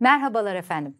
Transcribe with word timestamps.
Merhabalar 0.00 0.54
efendim. 0.54 0.98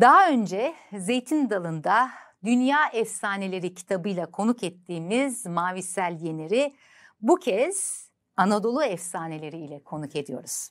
Daha 0.00 0.30
önce 0.30 0.74
Zeytin 0.92 1.50
Dalı'nda 1.50 2.10
Dünya 2.44 2.78
Efsaneleri 2.92 3.74
kitabıyla 3.74 4.30
konuk 4.30 4.62
ettiğimiz 4.62 5.46
Mavisel 5.46 6.18
Yener'i 6.20 6.74
bu 7.20 7.36
kez 7.36 8.06
Anadolu 8.36 8.84
efsaneleri 8.84 9.58
ile 9.58 9.82
konuk 9.82 10.16
ediyoruz. 10.16 10.70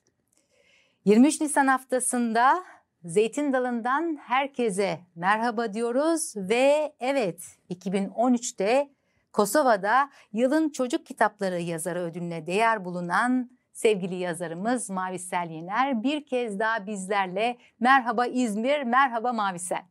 23 1.06 1.42
Nisan 1.42 1.68
haftasında 1.68 2.64
Zeytin 3.04 3.54
Dalı'ndan 3.54 4.20
herkese 4.22 5.00
merhaba 5.16 5.74
diyoruz 5.74 6.34
ve 6.36 6.96
evet 7.00 7.58
2013'te 7.70 8.90
Kosova'da 9.34 10.10
yılın 10.34 10.70
çocuk 10.70 11.06
kitapları 11.06 11.62
yazarı 11.62 12.00
ödülüne 12.00 12.48
değer 12.48 12.86
bulunan 12.86 13.55
sevgili 13.76 14.16
yazarımız 14.16 14.90
Mavisel 14.90 15.50
Yener 15.50 16.04
bir 16.04 16.26
kez 16.26 16.60
daha 16.60 16.88
bizlerle. 16.88 17.58
Merhaba 17.80 18.26
İzmir, 18.26 18.84
merhaba 18.84 19.34
Mavisel. 19.34 19.84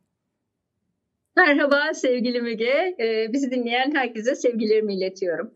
Merhaba 1.37 1.93
sevgili 1.93 2.41
Müge. 2.41 2.95
Ee, 2.99 3.33
bizi 3.33 3.51
dinleyen 3.51 3.95
herkese 3.95 4.35
sevgilerimi 4.35 4.95
iletiyorum. 4.95 5.53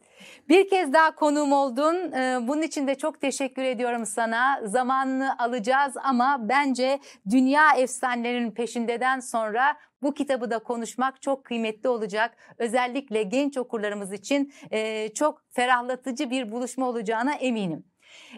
Bir 0.50 0.70
kez 0.70 0.94
daha 0.94 1.16
konuğum 1.16 1.52
oldun. 1.52 1.96
Ee, 2.12 2.48
bunun 2.48 2.62
için 2.62 2.88
de 2.88 2.96
çok 2.96 3.22
teşekkür 3.22 3.64
ediyorum 3.64 4.06
sana. 4.06 4.62
Zamanını 4.64 5.40
alacağız 5.40 5.94
ama 6.04 6.50
bence 6.50 7.00
dünya 7.30 7.72
efsanelerinin 7.78 8.52
peşindeden 8.52 9.20
sonra 9.20 9.78
bu 10.02 10.14
kitabı 10.14 10.52
da 10.52 10.60
konuşmak 10.60 11.22
çok 11.22 11.46
kıymetli 11.46 11.90
olacak. 11.90 12.38
Özellikle 12.58 13.24
genç 13.24 13.58
okurlarımız 13.58 14.14
için 14.14 14.54
e, 14.72 15.10
çok 15.14 15.42
ferahlatıcı 15.50 16.30
bir 16.30 16.52
buluşma 16.52 16.90
olacağına 16.90 17.34
eminim. 17.34 17.89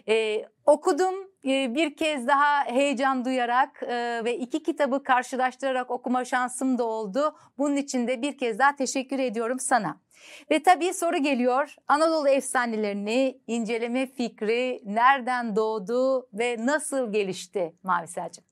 Ee, 0.08 0.46
okudum 0.66 1.14
e, 1.44 1.74
bir 1.74 1.96
kez 1.96 2.26
daha 2.26 2.64
heyecan 2.64 3.24
duyarak 3.24 3.82
e, 3.82 4.24
ve 4.24 4.38
iki 4.38 4.62
kitabı 4.62 5.02
karşılaştırarak 5.02 5.90
okuma 5.90 6.24
şansım 6.24 6.78
da 6.78 6.84
oldu. 6.84 7.36
Bunun 7.58 7.76
için 7.76 8.08
de 8.08 8.22
bir 8.22 8.38
kez 8.38 8.58
daha 8.58 8.76
teşekkür 8.76 9.18
ediyorum 9.18 9.60
sana. 9.60 10.00
Ve 10.50 10.62
tabii 10.62 10.94
soru 10.94 11.16
geliyor. 11.16 11.74
Anadolu 11.88 12.28
efsanelerini 12.28 13.40
inceleme 13.46 14.06
fikri 14.06 14.82
nereden 14.84 15.56
doğdu 15.56 16.28
ve 16.32 16.56
nasıl 16.66 17.12
gelişti 17.12 17.74
Mavisel'cim? 17.82 18.44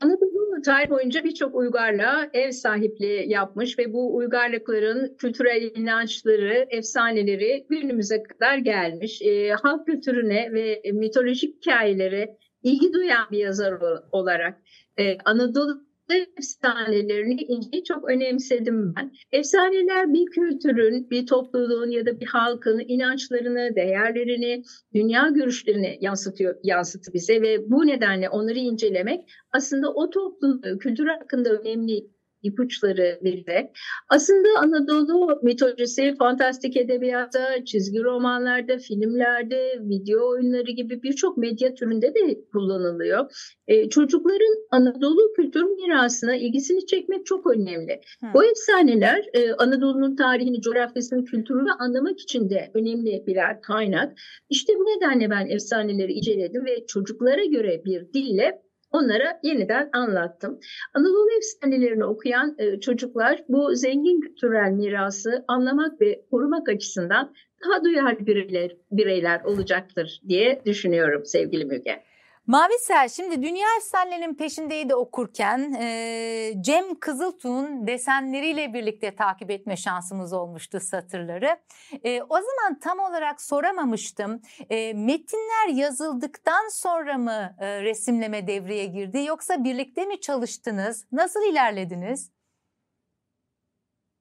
Anadolu 0.00 0.45
tarih 0.62 0.90
boyunca 0.90 1.24
birçok 1.24 1.54
uygarlığa 1.54 2.30
ev 2.32 2.50
sahipliği 2.50 3.28
yapmış 3.30 3.78
ve 3.78 3.92
bu 3.92 4.16
uygarlıkların 4.16 5.16
kültürel 5.18 5.70
inançları, 5.74 6.66
efsaneleri 6.70 7.66
günümüze 7.70 8.22
kadar 8.22 8.58
gelmiş. 8.58 9.22
E, 9.22 9.50
halk 9.50 9.86
kültürüne 9.86 10.52
ve 10.52 10.82
mitolojik 10.92 11.56
hikayelere 11.56 12.36
ilgi 12.62 12.92
duyan 12.92 13.26
bir 13.30 13.38
yazar 13.38 13.74
olarak 14.12 14.58
e, 14.98 15.18
Anadolu 15.24 15.85
efsanelerini 16.14 17.42
inceyi 17.42 17.84
çok 17.84 18.10
önemsedim 18.10 18.94
ben. 18.96 19.12
Efsaneler 19.32 20.12
bir 20.12 20.26
kültürün, 20.26 21.10
bir 21.10 21.26
topluluğun 21.26 21.90
ya 21.90 22.06
da 22.06 22.20
bir 22.20 22.26
halkın 22.26 22.82
inançlarını, 22.88 23.76
değerlerini, 23.76 24.62
dünya 24.94 25.28
görüşlerini 25.28 25.98
yansıtıyor, 26.00 26.56
yansıtı 26.62 27.12
bize 27.14 27.42
ve 27.42 27.70
bu 27.70 27.86
nedenle 27.86 28.28
onları 28.28 28.58
incelemek 28.58 29.20
aslında 29.52 29.92
o 29.92 30.10
topluluğu, 30.10 30.78
kültür 30.78 31.06
hakkında 31.06 31.50
önemli 31.50 32.15
ipuçları 32.46 33.18
verirek 33.24 33.70
aslında 34.08 34.48
Anadolu 34.58 35.40
mitolojisi 35.42 36.14
fantastik 36.18 36.76
edebiyatta, 36.76 37.64
çizgi 37.64 38.02
romanlarda, 38.02 38.78
filmlerde, 38.78 39.80
video 39.80 40.28
oyunları 40.28 40.70
gibi 40.70 41.02
birçok 41.02 41.36
medya 41.36 41.74
türünde 41.74 42.14
de 42.14 42.40
kullanılıyor. 42.52 43.52
Ee, 43.68 43.88
çocukların 43.88 44.66
Anadolu 44.70 45.32
kültür 45.36 45.62
mirasına 45.62 46.36
ilgisini 46.36 46.86
çekmek 46.86 47.26
çok 47.26 47.46
önemli. 47.46 48.00
Hmm. 48.20 48.34
Bu 48.34 48.44
efsaneler 48.44 49.24
e, 49.32 49.52
Anadolu'nun 49.52 50.16
tarihini, 50.16 50.60
coğrafyasını, 50.60 51.24
kültürünü 51.24 51.70
anlamak 51.78 52.20
için 52.20 52.50
de 52.50 52.70
önemli 52.74 53.24
birer 53.26 53.62
kaynak. 53.62 54.18
İşte 54.50 54.72
bu 54.78 54.84
nedenle 54.84 55.30
ben 55.30 55.46
efsaneleri 55.46 56.12
inceledim 56.12 56.64
ve 56.66 56.86
çocuklara 56.86 57.44
göre 57.44 57.82
bir 57.84 58.12
dille 58.12 58.65
onlara 58.90 59.40
yeniden 59.42 59.90
anlattım. 59.92 60.60
Anadolu 60.94 61.28
efsanelerini 61.38 62.04
okuyan 62.04 62.54
e, 62.58 62.80
çocuklar 62.80 63.44
bu 63.48 63.74
zengin 63.74 64.20
kültürel 64.20 64.70
mirası 64.70 65.44
anlamak 65.48 66.00
ve 66.00 66.22
korumak 66.30 66.68
açısından 66.68 67.34
daha 67.64 67.84
duyarlı 67.84 68.26
bireyler, 68.26 68.76
bireyler 68.90 69.40
olacaktır 69.44 70.20
diye 70.28 70.62
düşünüyorum 70.66 71.24
sevgili 71.24 71.64
Müge. 71.64 72.02
Mavisel 72.46 73.08
şimdi 73.08 73.42
Dünya 73.42 73.66
Efsanelerinin 73.76 74.34
peşindeydi 74.34 74.94
okurken 74.94 75.72
e, 75.80 76.52
Cem 76.60 76.94
Kızıltuğ'un 76.94 77.86
desenleriyle 77.86 78.74
birlikte 78.74 79.14
takip 79.14 79.50
etme 79.50 79.76
şansımız 79.76 80.32
olmuştu 80.32 80.80
satırları. 80.80 81.56
E, 82.04 82.22
o 82.22 82.34
zaman 82.34 82.78
tam 82.80 82.98
olarak 82.98 83.42
soramamıştım. 83.42 84.42
E, 84.70 84.92
metinler 84.94 85.68
yazıldıktan 85.74 86.68
sonra 86.68 87.18
mı 87.18 87.56
e, 87.60 87.82
resimleme 87.82 88.46
devreye 88.46 88.86
girdi 88.86 89.24
yoksa 89.26 89.64
birlikte 89.64 90.04
mi 90.04 90.20
çalıştınız? 90.20 91.06
Nasıl 91.12 91.50
ilerlediniz? 91.50 92.35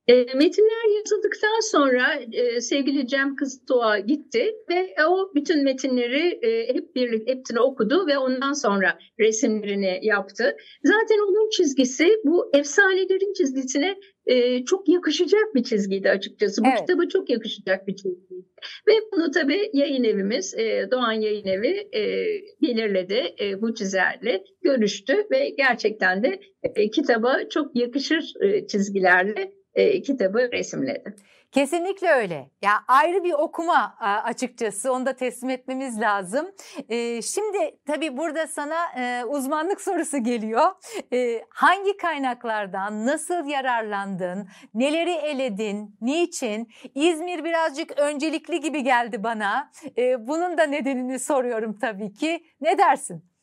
E, 0.07 0.13
metinler 0.15 0.97
yazıldıktan 0.97 1.71
sonra 1.71 2.19
e, 2.31 2.61
sevgili 2.61 3.07
Cem 3.07 3.35
Kızıltuğ'a 3.35 3.99
gitti 3.99 4.55
ve 4.69 4.95
o 5.07 5.31
bütün 5.35 5.63
metinleri 5.63 6.39
e, 6.41 6.73
hep 6.73 6.95
birlikte 6.95 7.31
hepsini 7.31 7.59
okudu 7.59 8.07
ve 8.07 8.17
ondan 8.17 8.53
sonra 8.53 8.97
resimlerini 9.19 9.99
yaptı. 10.01 10.57
Zaten 10.83 11.17
onun 11.27 11.49
çizgisi 11.49 12.21
bu 12.25 12.49
efsanelerin 12.53 13.33
çizgisine 13.33 13.95
e, 14.25 14.65
çok 14.65 14.89
yakışacak 14.89 15.55
bir 15.55 15.63
çizgiydi 15.63 16.09
açıkçası. 16.09 16.61
Bu 16.63 16.67
evet. 16.67 16.79
kitaba 16.79 17.07
çok 17.07 17.29
yakışacak 17.29 17.87
bir 17.87 17.95
çizgiydi. 17.95 18.45
Ve 18.87 18.93
bunu 19.11 19.31
tabii 19.31 19.69
yayın 19.73 20.03
evimiz, 20.03 20.53
e, 20.57 20.91
Doğan 20.91 21.11
Yayın 21.11 21.47
Evi 21.47 21.89
e, 21.93 22.01
belirledi 22.61 23.35
e, 23.41 23.61
bu 23.61 23.73
çizerle, 23.73 24.43
görüştü 24.61 25.13
ve 25.31 25.49
gerçekten 25.49 26.23
de 26.23 26.39
e, 26.75 26.89
kitaba 26.89 27.49
çok 27.49 27.75
yakışır 27.75 28.33
e, 28.41 28.67
çizgilerle 28.67 29.51
e, 29.75 30.01
kitabı 30.01 30.51
resimledi. 30.51 31.15
Kesinlikle 31.51 32.09
öyle. 32.09 32.49
Ya 32.61 32.71
ayrı 32.87 33.23
bir 33.23 33.33
okuma 33.33 33.97
açıkçası 34.23 34.93
onu 34.93 35.05
da 35.05 35.13
teslim 35.15 35.49
etmemiz 35.49 36.01
lazım. 36.01 36.51
E, 36.89 37.21
şimdi 37.21 37.79
tabii 37.87 38.17
burada 38.17 38.47
sana 38.47 38.75
e, 38.99 39.23
uzmanlık 39.25 39.81
sorusu 39.87 40.23
geliyor. 40.23 40.65
Hangi 41.49 41.97
kaynaklardan 41.97 43.05
nasıl 43.05 43.47
yararlandın? 43.47 44.47
Neleri 44.73 45.11
eledin? 45.11 45.97
Niçin? 46.01 46.67
İzmir 46.95 47.43
birazcık 47.43 47.99
öncelikli 47.99 48.59
gibi 48.59 48.83
geldi 48.83 49.23
bana. 49.23 49.71
Bunun 50.19 50.57
da 50.57 50.63
nedenini 50.63 51.19
soruyorum 51.19 51.79
tabii 51.79 52.13
ki. 52.13 52.43
Ne 52.61 52.77
dersin? 52.77 53.34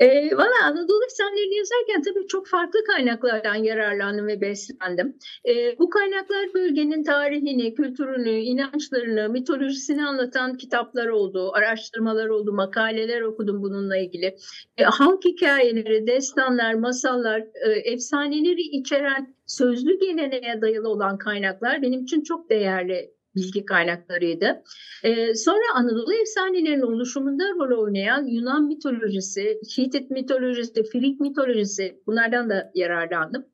E, 0.00 0.36
Valla 0.36 0.64
Anadolu 0.64 1.04
efsanelerini 1.04 1.56
yazarken 1.56 2.02
tabii 2.02 2.26
çok 2.26 2.46
farklı 2.46 2.84
kaynaklardan 2.84 3.54
yararlandım 3.54 4.26
ve 4.26 4.40
beslendim. 4.40 5.18
E, 5.48 5.78
bu 5.78 5.90
kaynaklar 5.90 6.54
bölgenin 6.54 7.04
tarihini, 7.04 7.74
kültürünü, 7.74 8.30
inançlarını, 8.30 9.28
mitolojisini 9.28 10.06
anlatan 10.06 10.56
kitaplar 10.56 11.06
oldu, 11.06 11.52
araştırmalar 11.52 12.26
oldu, 12.28 12.52
makaleler 12.52 13.20
okudum 13.20 13.62
bununla 13.62 13.96
ilgili. 13.96 14.36
E, 14.76 14.84
halk 14.84 15.24
hikayeleri, 15.24 16.06
destanlar, 16.06 16.74
masallar, 16.74 17.40
e, 17.40 17.70
efsaneleri 17.70 18.62
içeren 18.62 19.34
sözlü 19.46 19.98
geleneğe 19.98 20.60
dayalı 20.60 20.88
olan 20.88 21.18
kaynaklar 21.18 21.82
benim 21.82 22.02
için 22.02 22.22
çok 22.22 22.50
değerli 22.50 23.19
bilgi 23.36 23.64
kaynaklarıydı. 23.64 24.62
Ee, 25.04 25.34
sonra 25.34 25.62
Anadolu 25.74 26.14
efsanelerinin 26.14 26.82
oluşumunda 26.82 27.44
rol 27.44 27.82
oynayan 27.82 28.24
Yunan 28.24 28.64
mitolojisi, 28.64 29.60
Hitit 29.78 30.10
mitolojisi, 30.10 30.82
Frig 30.82 31.20
mitolojisi 31.20 32.00
bunlardan 32.06 32.50
da 32.50 32.70
yararlandım. 32.74 33.46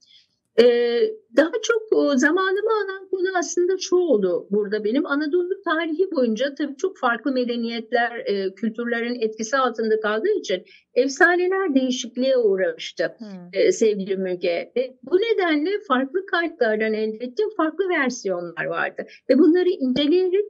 Daha 1.36 1.52
çok 1.62 1.82
zamanımı 2.18 2.70
alan 2.70 3.08
konu 3.10 3.38
aslında 3.38 3.78
şu 3.78 3.96
oldu 3.96 4.46
burada 4.50 4.84
benim. 4.84 5.06
Anadolu 5.06 5.62
tarihi 5.64 6.10
boyunca 6.10 6.54
tabii 6.54 6.76
çok 6.76 6.98
farklı 6.98 7.32
medeniyetler, 7.32 8.24
kültürlerin 8.54 9.20
etkisi 9.20 9.56
altında 9.56 10.00
kaldığı 10.00 10.38
için 10.38 10.64
efsaneler 10.94 11.74
değişikliğe 11.74 12.36
uğramıştı 12.36 13.16
hmm. 13.18 13.72
sevgili 13.72 14.16
Müge. 14.16 14.72
Bu 15.02 15.16
nedenle 15.16 15.70
farklı 15.88 16.26
kaynaklardan 16.26 16.94
elde 16.94 17.24
ettiğim 17.24 17.50
farklı 17.56 17.88
versiyonlar 17.88 18.64
vardı. 18.64 19.06
Ve 19.30 19.38
bunları 19.38 19.68
inceleyerek 19.68 20.44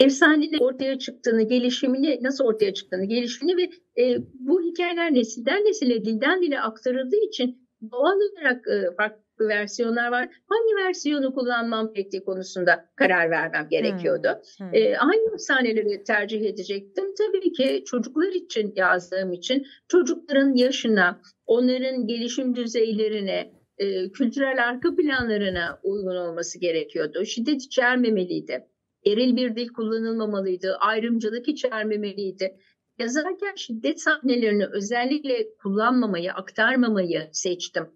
efsanenin 0.00 0.58
ortaya 0.58 0.98
çıktığını, 0.98 1.42
gelişimini, 1.42 2.18
nasıl 2.22 2.44
ortaya 2.44 2.74
çıktığını, 2.74 3.04
gelişimini 3.04 3.56
ve 3.56 3.70
e, 4.02 4.18
bu 4.34 4.62
hikayeler 4.62 5.14
nesilden 5.14 5.64
nesile, 5.64 6.04
dilden 6.04 6.42
dile 6.42 6.60
aktarıldığı 6.60 7.24
için 7.28 7.61
doğal 7.90 8.16
olarak 8.16 8.68
e, 8.68 8.94
farklı 8.96 9.48
versiyonlar 9.48 10.10
var. 10.10 10.28
Hangi 10.46 10.86
versiyonu 10.86 11.34
kullanmam 11.34 11.92
gerektiği 11.94 12.24
konusunda 12.24 12.88
karar 12.96 13.30
vermem 13.30 13.68
gerekiyordu. 13.70 14.28
Hmm. 14.58 14.66
Hmm. 14.66 14.74
E, 14.74 14.94
hangi 14.94 15.34
efsaneleri 15.34 16.04
tercih 16.04 16.40
edecektim? 16.40 17.14
Tabii 17.18 17.52
ki 17.52 17.84
çocuklar 17.86 18.28
için 18.28 18.72
yazdığım 18.76 19.32
için 19.32 19.66
çocukların 19.88 20.54
yaşına, 20.54 21.20
onların 21.46 22.06
gelişim 22.06 22.54
düzeylerine, 22.54 23.52
e, 23.78 24.12
kültürel 24.12 24.68
arka 24.68 24.96
planlarına 24.96 25.80
uygun 25.82 26.16
olması 26.16 26.58
gerekiyordu. 26.58 27.24
Şiddet 27.24 27.62
içermemeliydi. 27.62 28.66
Eril 29.06 29.36
bir 29.36 29.56
dil 29.56 29.68
kullanılmamalıydı. 29.68 30.76
Ayrımcılık 30.80 31.48
içermemeliydi. 31.48 32.56
Yazarken 32.98 33.54
şiddet 33.56 34.00
sahnelerini 34.00 34.66
özellikle 34.66 35.56
kullanmamayı, 35.62 36.32
aktarmamayı 36.32 37.28
seçtim. 37.32 37.86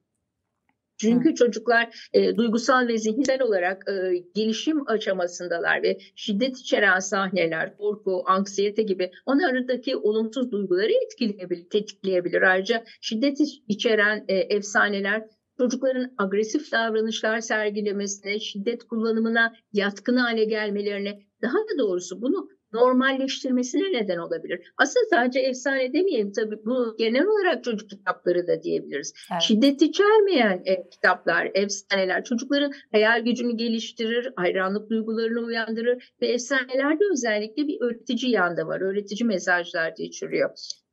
Çünkü 0.98 1.30
Hı. 1.30 1.34
çocuklar 1.34 2.08
e, 2.12 2.36
duygusal 2.36 2.88
ve 2.88 2.98
zihinsel 2.98 3.42
olarak 3.42 3.88
e, 3.88 4.24
gelişim 4.34 4.88
aşamasındalar 4.88 5.82
ve 5.82 5.98
şiddet 6.14 6.58
içeren 6.58 6.98
sahneler, 6.98 7.76
korku, 7.76 8.22
anksiyete 8.26 8.82
gibi 8.82 9.10
onlardaki 9.26 9.96
olumsuz 9.96 10.52
duyguları 10.52 10.92
etkileyebilir, 11.04 11.70
tetikleyebilir. 11.70 12.42
Ayrıca 12.42 12.84
şiddet 13.00 13.38
içeren 13.68 14.24
e, 14.28 14.34
efsaneler 14.34 15.24
çocukların 15.58 16.14
agresif 16.18 16.72
davranışlar 16.72 17.40
sergilemesine, 17.40 18.40
şiddet 18.40 18.84
kullanımına 18.84 19.54
yatkın 19.72 20.16
hale 20.16 20.44
gelmelerine, 20.44 21.22
daha 21.42 21.58
da 21.58 21.78
doğrusu 21.78 22.22
bunu 22.22 22.48
normalleştirmesine 22.76 23.92
neden 23.92 24.18
olabilir. 24.18 24.72
Aslında 24.78 25.06
sadece 25.10 25.40
efsane 25.40 25.92
demeyelim 25.92 26.32
tabii 26.32 26.56
bu 26.64 26.96
genel 26.98 27.26
olarak 27.26 27.64
çocuk 27.64 27.90
kitapları 27.90 28.46
da 28.46 28.62
diyebiliriz. 28.62 29.14
Evet. 29.32 29.42
Şiddet 29.42 29.82
içermeyen 29.82 30.62
e, 30.64 30.88
kitaplar, 30.90 31.50
efsaneler 31.54 32.24
çocukların 32.24 32.72
hayal 32.92 33.24
gücünü 33.24 33.56
geliştirir, 33.56 34.32
hayranlık 34.36 34.90
duygularını 34.90 35.40
uyandırır 35.40 36.14
ve 36.22 36.26
efsanelerde 36.26 37.04
özellikle 37.12 37.68
bir 37.68 37.80
öğretici 37.80 38.32
yanda 38.32 38.66
var. 38.66 38.80
Öğretici 38.80 39.26
mesajlar 39.26 39.96
da 39.98 40.02
içeriyor. 40.02 40.50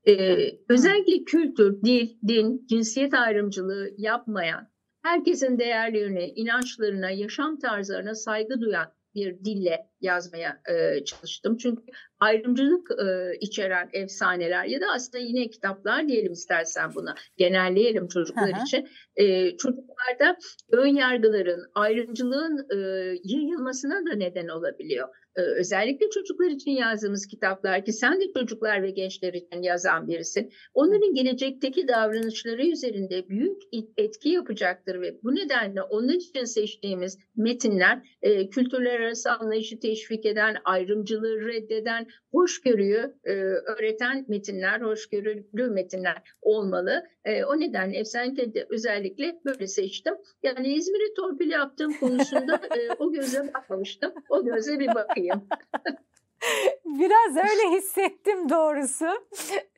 Ee, 0.08 0.50
özellikle 0.70 1.24
kültür, 1.24 1.82
dil, 1.82 2.10
din, 2.28 2.66
cinsiyet 2.70 3.14
ayrımcılığı 3.14 3.90
yapmayan, 3.98 4.68
herkesin 5.04 5.60
değerlerine, 5.60 6.30
inançlarına, 6.30 7.10
yaşam 7.10 7.60
tarzlarına 7.60 8.16
saygı 8.16 8.62
duyan 8.62 8.94
bir 9.16 9.46
dille 9.46 9.88
yazmaya 10.02 10.62
e, 10.70 11.04
çalıştım. 11.04 11.58
Çünkü 11.58 11.82
ayrımcılık 12.20 12.92
e, 12.92 13.38
içeren 13.42 13.90
efsaneler 13.94 14.66
ya 14.66 14.82
da 14.82 14.86
aslında 14.96 15.24
yine 15.24 15.50
kitaplar 15.50 16.08
diyelim 16.08 16.32
istersen 16.32 16.96
buna 16.96 17.16
genelleyelim 17.38 18.08
çocuklar 18.08 18.52
Aha. 18.54 18.64
için. 18.64 18.88
E, 19.16 19.58
çocuklarda 19.58 20.38
ön 20.72 20.88
yargıların, 20.88 21.72
ayrımcılığın 21.76 22.68
e, 22.72 22.78
yayılmasına 23.24 24.12
da 24.12 24.16
neden 24.16 24.48
olabiliyor. 24.48 25.08
E, 25.36 25.42
özellikle 25.42 26.10
çocuklar 26.10 26.50
için 26.50 26.72
yazdığımız 26.72 27.28
kitaplar 27.28 27.86
ki 27.86 27.94
sen 27.94 28.22
de 28.22 28.34
çocuklar 28.34 28.84
ve 28.84 28.92
gençler 28.92 29.34
için 29.34 29.62
yazan 29.62 30.08
birisin. 30.08 30.52
Onların 30.74 31.14
gelecekteki 31.14 31.88
davranışları 31.88 32.66
üzerinde 32.66 33.30
büyük 33.30 33.62
etki 33.98 34.30
yapacaktır 34.30 35.02
ve 35.02 35.24
bu 35.24 35.36
nedenle 35.36 35.82
onlar 35.82 36.14
için 36.14 36.44
seçtiğimiz 36.44 37.20
metinler 37.36 38.18
e, 38.22 38.50
kültürler 38.50 39.00
arası 39.00 39.32
anlayışı 39.32 39.80
teşvik 39.80 40.26
eden, 40.26 40.56
ayrımcılığı 40.66 41.48
reddeden, 41.48 42.08
hoşgörüyü 42.32 43.14
e, 43.24 43.34
öğreten 43.44 44.26
metinler, 44.28 44.82
hoşgörülü 44.82 45.70
metinler 45.70 46.18
olmalı. 46.42 47.04
E, 47.26 47.46
o 47.46 47.60
nedenle 47.60 47.98
efsanede 47.98 48.54
de 48.54 48.68
özellikle 48.70 49.40
böyle 49.46 49.68
seçtim. 49.68 50.14
Yani 50.44 50.74
İzmir'e 50.74 51.14
torpil 51.14 51.50
yaptığım 51.50 51.94
konusunda 51.94 52.62
o 53.00 53.12
göze 53.12 53.54
bakmamıştım. 53.54 54.14
O 54.30 54.46
göze 54.46 54.80
bir 54.80 54.88
bakayım. 54.88 55.23
Biraz 56.86 57.38
öyle 57.38 57.78
hissettim 57.78 58.50
doğrusu. 58.50 59.28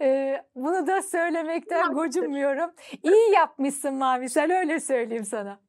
Ee, 0.01 0.42
bunu 0.56 0.88
da 0.88 1.01
söylemekten 1.01 1.94
gocunmuyorum. 1.94 2.71
İyi 3.03 3.31
yapmışsın 3.31 3.94
Mavisel 3.94 4.59
öyle 4.59 4.80
söyleyeyim 4.80 5.25
sana. 5.25 5.59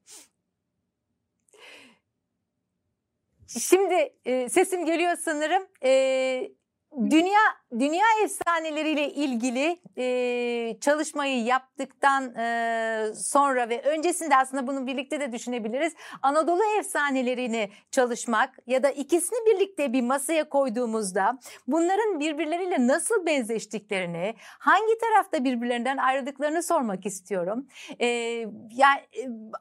Şimdi 3.47 4.13
e, 4.25 4.49
sesim 4.49 4.85
geliyor 4.85 5.15
sanırım. 5.15 5.67
E, 5.83 6.51
Dünya 6.97 7.39
dünya 7.79 8.05
efsaneleriyle 8.23 9.13
ilgili 9.13 9.79
e, 9.97 10.79
çalışmayı 10.81 11.43
yaptıktan 11.43 12.35
e, 12.35 13.13
sonra 13.15 13.69
ve 13.69 13.81
öncesinde 13.81 14.35
aslında 14.37 14.67
bunu 14.67 14.87
birlikte 14.87 15.19
de 15.19 15.31
düşünebiliriz. 15.31 15.93
Anadolu 16.21 16.61
efsanelerini 16.79 17.69
çalışmak 17.91 18.57
ya 18.67 18.83
da 18.83 18.89
ikisini 18.89 19.39
birlikte 19.45 19.93
bir 19.93 20.01
masaya 20.01 20.49
koyduğumuzda 20.49 21.39
bunların 21.67 22.19
birbirleriyle 22.19 22.87
nasıl 22.87 23.25
benzeştiklerini, 23.25 24.35
hangi 24.59 24.97
tarafta 24.97 25.43
birbirlerinden 25.43 25.97
ayrıldıklarını 25.97 26.63
sormak 26.63 27.05
istiyorum. 27.05 27.67
E, 27.99 28.07
yani 28.71 29.01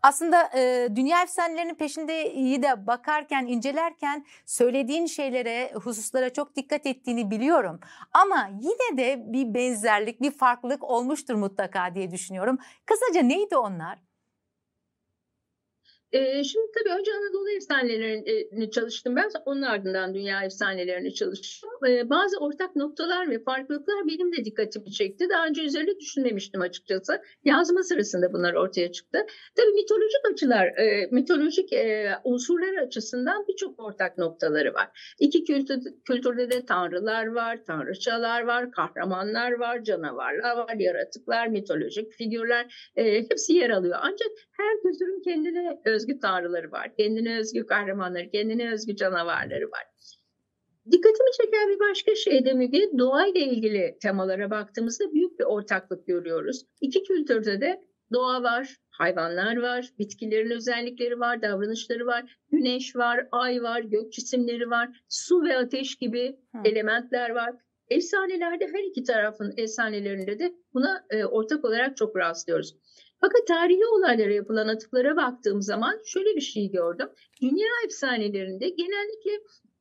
aslında 0.02 0.50
e, 0.54 0.88
dünya 0.96 1.22
efsanelerinin 1.22 1.74
peşinde 1.74 2.32
iyi 2.32 2.62
de 2.62 2.86
bakarken, 2.86 3.46
incelerken 3.46 4.26
söylediğin 4.46 5.06
şeylere, 5.06 5.72
hususlara 5.74 6.32
çok 6.32 6.56
dikkat 6.56 6.86
ettiğini 6.86 7.25
biliyorum. 7.30 7.80
Ama 8.12 8.50
yine 8.60 8.98
de 8.98 9.32
bir 9.32 9.54
benzerlik, 9.54 10.20
bir 10.22 10.30
farklılık 10.30 10.84
olmuştur 10.84 11.34
mutlaka 11.34 11.94
diye 11.94 12.10
düşünüyorum. 12.10 12.58
Kısaca 12.86 13.22
neydi 13.22 13.56
onlar? 13.56 13.98
Şimdi 16.12 16.66
tabii 16.74 16.94
önce 17.00 17.10
Anadolu 17.12 17.50
efsanelerini 17.50 18.70
çalıştım 18.70 19.16
ben. 19.16 19.30
Onun 19.44 19.62
ardından 19.62 20.14
dünya 20.14 20.42
efsanelerini 20.44 21.14
çalıştım. 21.14 21.70
Bazı 22.04 22.38
ortak 22.38 22.76
noktalar 22.76 23.30
ve 23.30 23.42
farklılıklar 23.42 24.06
benim 24.08 24.32
de 24.32 24.44
dikkatimi 24.44 24.92
çekti. 24.92 25.28
Daha 25.30 25.46
önce 25.46 25.62
üzerine 25.62 25.98
düşünmemiştim 26.00 26.60
açıkçası. 26.60 27.22
Yazma 27.44 27.82
sırasında 27.82 28.32
bunlar 28.32 28.54
ortaya 28.54 28.92
çıktı. 28.92 29.18
Tabii 29.56 29.72
mitolojik 29.72 30.20
açılar, 30.32 30.72
mitolojik 31.10 31.70
unsurlar 32.24 32.82
açısından 32.86 33.44
birçok 33.48 33.80
ortak 33.80 34.18
noktaları 34.18 34.74
var. 34.74 35.14
İki 35.20 35.44
kültür, 35.44 35.80
kültürde 36.04 36.50
de 36.50 36.66
tanrılar 36.66 37.26
var, 37.26 37.64
tanrıçalar 37.66 38.42
var, 38.42 38.70
kahramanlar 38.70 39.52
var, 39.52 39.84
canavarlar 39.84 40.56
var, 40.56 40.74
yaratıklar, 40.78 41.46
mitolojik 41.46 42.12
figürler 42.12 42.90
hepsi 42.94 43.52
yer 43.52 43.70
alıyor. 43.70 43.98
Ancak 44.02 44.28
her 44.58 44.82
kültürün 44.82 45.22
kendine 45.22 45.80
özgü 45.84 46.18
tanrıları 46.18 46.72
var. 46.72 46.96
Kendine 46.96 47.38
özgü 47.38 47.66
kahramanları, 47.66 48.30
kendine 48.30 48.72
özgü 48.72 48.96
canavarları 48.96 49.70
var. 49.70 49.84
Dikkatimi 50.90 51.30
çeken 51.40 51.68
bir 51.68 51.80
başka 51.80 52.14
şey 52.14 52.44
de 52.44 52.52
Müge, 52.52 52.90
doğayla 52.98 53.40
ilgili 53.40 53.96
temalara 54.02 54.50
baktığımızda 54.50 55.12
büyük 55.12 55.38
bir 55.38 55.44
ortaklık 55.44 56.06
görüyoruz. 56.06 56.62
İki 56.80 57.02
kültürde 57.02 57.60
de 57.60 57.80
doğa 58.12 58.42
var, 58.42 58.76
hayvanlar 58.90 59.56
var, 59.56 59.90
bitkilerin 59.98 60.50
özellikleri 60.50 61.20
var, 61.20 61.42
davranışları 61.42 62.06
var, 62.06 62.38
güneş 62.50 62.96
var, 62.96 63.28
ay 63.32 63.62
var, 63.62 63.80
gök 63.80 64.12
cisimleri 64.12 64.70
var, 64.70 65.02
su 65.08 65.44
ve 65.44 65.56
ateş 65.56 65.96
gibi 65.96 66.36
Hı. 66.54 66.58
elementler 66.64 67.30
var. 67.30 67.54
Efsanelerde 67.90 68.66
her 68.66 68.84
iki 68.84 69.02
tarafın 69.02 69.54
efsanelerinde 69.56 70.38
de 70.38 70.54
buna 70.74 71.06
e, 71.10 71.24
ortak 71.24 71.64
olarak 71.64 71.96
çok 71.96 72.16
rastlıyoruz. 72.16 72.76
Fakat 73.20 73.46
tarihi 73.46 73.86
olaylara 73.86 74.32
yapılan 74.32 74.68
atıflara 74.68 75.16
baktığım 75.16 75.62
zaman 75.62 76.00
şöyle 76.06 76.36
bir 76.36 76.40
şey 76.40 76.70
gördüm. 76.70 77.08
Dünya 77.42 77.68
efsanelerinde 77.84 78.68
genellikle 78.68 79.30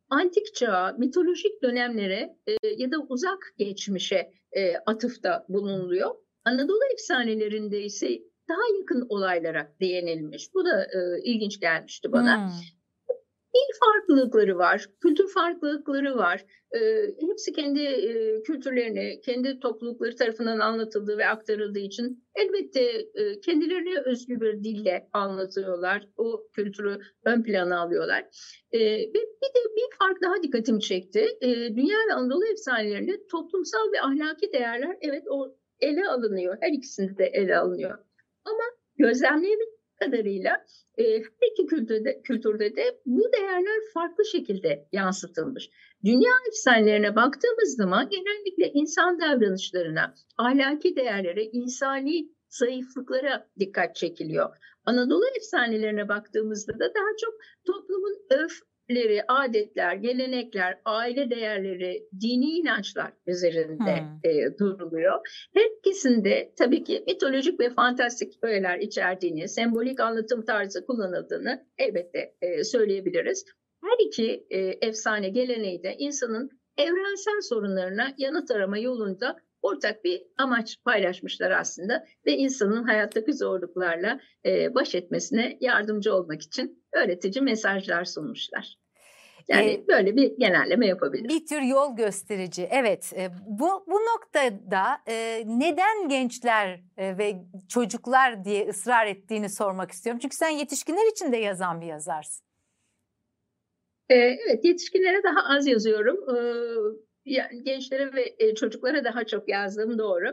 antik 0.10 0.56
çağa, 0.56 0.96
mitolojik 0.98 1.64
dönemlere 1.64 2.36
e, 2.48 2.68
ya 2.78 2.92
da 2.92 2.98
uzak 3.10 3.54
geçmişe 3.58 4.32
e, 4.52 4.74
atıfta 4.86 5.46
bulunuluyor. 5.50 6.16
Anadolu 6.46 6.94
efsanelerinde 6.94 7.82
ise 7.82 8.08
daha 8.50 8.78
yakın 8.80 9.06
olaylara 9.10 9.76
değinilmiş. 9.82 10.54
Bu 10.54 10.66
da 10.66 10.84
e, 10.84 11.22
ilginç 11.24 11.60
gelmişti 11.60 12.12
bana. 12.12 12.48
Hmm 12.48 12.75
dil 13.56 13.80
farklılıkları 13.80 14.58
var, 14.58 14.86
kültür 15.02 15.28
farklılıkları 15.34 16.18
var. 16.18 16.46
E, 16.72 16.80
hepsi 17.28 17.54
kendi 17.54 17.80
e, 17.80 18.42
kültürlerini, 18.42 19.22
kendi 19.22 19.60
toplulukları 19.60 20.16
tarafından 20.16 20.60
anlatıldığı 20.60 21.18
ve 21.18 21.28
aktarıldığı 21.28 21.80
için 21.80 22.24
elbette 22.36 22.82
e, 23.16 23.40
kendilerine 23.40 24.00
özgü 24.06 24.42
bir 24.42 24.64
dille 24.64 25.10
anlatıyorlar. 25.14 26.08
O 26.18 26.48
kültürü 26.56 27.00
ön 27.26 27.44
plana 27.44 27.80
alıyorlar. 27.80 28.26
E, 28.72 28.80
ve 28.80 29.14
bir 29.14 29.52
de 29.56 29.76
bir 29.76 29.98
fark 30.00 30.22
daha 30.22 30.44
dikkatimi 30.44 30.82
çekti. 30.82 31.28
E, 31.42 31.48
Dünya 31.76 31.98
ve 32.10 32.14
Anadolu 32.14 32.46
efsanelerinde 32.52 33.28
toplumsal 33.32 33.92
ve 33.94 34.02
ahlaki 34.02 34.54
değerler 34.54 34.98
evet 35.02 35.24
o 35.30 35.56
ele 35.80 36.08
alınıyor. 36.08 36.58
Her 36.62 36.72
ikisinde 36.72 37.18
de 37.18 37.26
ele 37.26 37.58
alınıyor. 37.58 37.98
Ama 38.46 38.64
gözlemleyebildiğim 38.98 39.75
kadarıyla 40.06 40.66
e, 40.98 41.04
her 41.04 41.52
iki 41.52 41.66
kültürde, 41.66 42.22
kültürde 42.22 42.76
de 42.76 43.02
bu 43.06 43.32
değerler 43.34 43.82
farklı 43.94 44.26
şekilde 44.26 44.88
yansıtılmış. 44.92 45.70
Dünya 46.06 46.32
efsanelerine 46.48 47.16
baktığımız 47.16 47.76
zaman 47.76 48.10
genellikle 48.10 48.72
insan 48.80 49.20
davranışlarına, 49.20 50.14
ahlaki 50.38 50.96
değerlere, 50.96 51.44
insani 51.44 52.30
zayıflıklara 52.50 53.48
dikkat 53.60 53.96
çekiliyor. 53.96 54.50
Anadolu 54.86 55.24
efsanelerine 55.38 56.08
baktığımızda 56.08 56.74
da 56.74 56.94
daha 56.94 57.12
çok 57.22 57.34
toplumun 57.66 58.18
öfleri, 58.90 59.24
adetler, 59.28 59.96
gelenekler, 59.96 60.80
aile 60.86 61.30
değerleri, 61.30 62.08
dini 62.22 62.46
inançlar 62.46 63.14
üzerinde 63.28 64.00
hmm. 64.00 64.30
e, 64.32 64.58
duruluyor. 64.60 65.48
Her 65.54 65.66
ikisinde 65.80 66.54
tabii 66.58 66.84
ki 66.84 67.04
mitolojik 67.08 67.60
ve 67.60 67.70
fantastik 67.70 68.34
öğeler 68.42 68.80
içerdiğini, 68.80 69.50
sembolik 69.50 70.00
anlatım 70.00 70.46
tarzı 70.46 70.86
kullanıldığını 70.86 71.66
elbette 71.78 72.34
e, 72.42 72.64
söyleyebiliriz. 72.64 73.46
Her 73.84 74.08
iki 74.08 74.46
e, 74.50 74.58
efsane 74.88 75.30
geleneği 75.30 75.84
de 75.84 75.96
insanın 75.98 76.50
evrensel 76.78 77.42
sorunlarına 77.42 78.08
yanıt 78.18 78.52
arama 78.52 78.78
yolunda 78.78 79.36
ortak 79.66 80.04
bir 80.04 80.24
amaç 80.38 80.84
paylaşmışlar 80.86 81.52
aslında 81.52 82.06
ve 82.26 82.38
insanın 82.38 82.84
hayattaki 82.84 83.34
zorluklarla 83.34 84.20
e, 84.46 84.76
baş 84.76 84.96
etmesine 84.96 85.58
yardımcı 85.62 86.14
olmak 86.14 86.42
için 86.42 86.84
öğretici 86.94 87.42
mesajlar 87.42 88.06
sunmuşlar. 88.06 88.78
Yani 89.48 89.72
ee, 89.72 89.88
böyle 89.88 90.16
bir 90.16 90.38
genelleme 90.38 90.88
yapabilirim. 90.88 91.30
Bir 91.30 91.46
tür 91.46 91.62
yol 91.62 91.96
gösterici. 91.96 92.68
Evet. 92.72 93.14
E, 93.16 93.30
bu 93.48 93.86
bu 93.88 93.96
noktada 93.96 94.98
e, 95.08 95.44
neden 95.46 96.10
gençler 96.10 96.80
e, 96.98 97.18
ve 97.18 97.36
çocuklar 97.70 98.46
diye 98.46 98.68
ısrar 98.68 99.08
ettiğini 99.08 99.50
sormak 99.50 99.92
istiyorum. 99.92 100.20
Çünkü 100.22 100.36
sen 100.36 100.50
yetişkinler 100.50 101.12
için 101.12 101.32
de 101.32 101.38
yazan 101.38 101.82
bir 101.82 101.86
yazarsın. 101.86 102.46
Evet, 104.10 104.66
yetişkinlere 104.66 105.24
daha 105.24 105.56
az 105.58 105.68
yazıyorum. 105.68 106.18
Gençlere 107.64 108.14
ve 108.14 108.36
e, 108.40 108.56
çocuklara 108.56 109.04
daha 109.04 109.26
çok 109.26 109.50
yazdığım 109.50 109.98
doğru. 109.98 110.26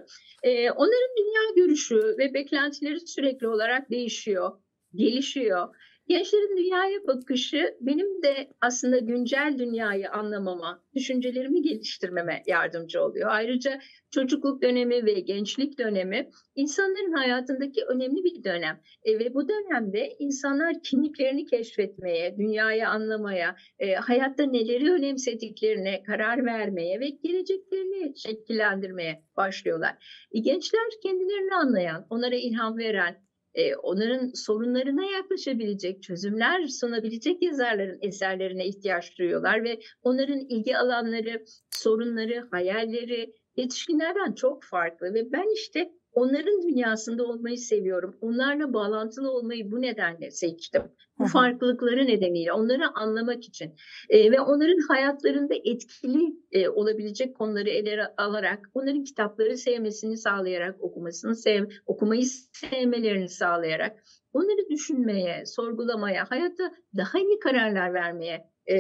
Onların 0.77 1.17
dünya 1.19 1.55
görüşü 1.57 2.15
ve 2.19 2.35
beklentileri 2.35 3.01
sürekli 3.01 3.49
olarak 3.49 3.91
değişiyor, 3.91 4.53
gelişiyor. 4.95 5.69
Gençlerin 6.09 6.57
dünyaya 6.57 7.07
bakışı 7.07 7.77
benim 7.81 8.23
de 8.23 8.49
aslında 8.61 8.99
güncel 8.99 9.55
dünyayı 9.59 10.11
anlamama, 10.11 10.83
düşüncelerimi 10.95 11.63
geliştirmeme 11.63 12.43
yardımcı 12.47 13.03
oluyor. 13.03 13.29
Ayrıca 13.31 13.81
çocukluk 14.11 14.63
dönemi 14.63 15.07
ve 15.07 15.13
gençlik 15.13 15.79
dönemi 15.79 16.31
insanların 16.55 17.13
hayatındaki 17.13 17.85
önemli 17.85 18.25
bir 18.25 18.45
dönem. 18.45 18.81
E, 19.05 19.19
ve 19.19 19.35
bu 19.35 19.49
dönemde 19.49 20.17
insanlar 20.19 20.83
kimliklerini 20.83 21.47
keşfetmeye, 21.47 22.37
dünyayı 22.39 22.89
anlamaya, 22.89 23.57
e, 23.79 23.95
hayatta 23.95 24.43
neleri 24.43 24.93
önemsediklerine 24.93 26.03
karar 26.03 26.45
vermeye 26.45 27.01
ve 27.01 27.09
geleceklerini 27.09 28.19
şekillendirmeye 28.19 29.23
başlıyorlar. 29.37 30.27
E, 30.33 30.39
gençler 30.39 30.83
kendilerini 31.03 31.55
anlayan, 31.55 32.07
onlara 32.11 32.37
ilham 32.37 32.79
veren, 32.79 33.17
e, 33.55 33.77
onların 33.77 34.31
sorunlarına 34.35 35.05
yaklaşabilecek, 35.05 36.03
çözümler 36.03 36.67
sunabilecek 36.67 37.43
yazarların 37.43 37.99
eserlerine 38.03 38.67
ihtiyaç 38.67 39.19
duyuyorlar 39.19 39.65
ve 39.65 39.81
onların 40.03 40.41
ilgi 40.41 40.77
alanları, 40.77 41.45
sorunları, 41.71 42.49
hayalleri 42.51 43.35
yetişkinlerden 43.57 44.33
çok 44.33 44.65
farklı 44.65 45.15
ve 45.15 45.33
ben 45.33 45.55
işte 45.55 45.93
Onların 46.13 46.63
dünyasında 46.63 47.25
olmayı 47.25 47.59
seviyorum. 47.59 48.17
Onlarla 48.21 48.73
bağlantılı 48.73 49.31
olmayı 49.31 49.73
bu 49.73 49.83
nedenle 49.83 50.31
seçtim. 50.31 50.83
Bu 51.19 51.27
farklılıkları 51.27 52.07
nedeniyle 52.07 52.53
onları 52.53 52.89
anlamak 52.95 53.45
için 53.45 53.75
e, 54.09 54.31
ve 54.31 54.41
onların 54.41 54.79
hayatlarında 54.89 55.55
etkili 55.55 56.37
e, 56.53 56.69
olabilecek 56.69 57.37
konuları 57.37 57.71
ele 57.71 58.15
alarak 58.17 58.71
onların 58.75 59.05
kitapları 59.05 59.57
sevmesini 59.57 60.17
sağlayarak 60.17 60.85
okumasını 60.85 61.37
sev 61.37 61.65
okumayı 61.87 62.25
sevmelerini 62.53 63.29
sağlayarak 63.29 64.03
onları 64.33 64.69
düşünmeye, 64.71 65.47
sorgulamaya, 65.47 66.31
hayatta 66.31 66.73
daha 66.97 67.19
iyi 67.19 67.39
kararlar 67.39 67.95
vermeye 67.95 68.53
e, 68.71 68.77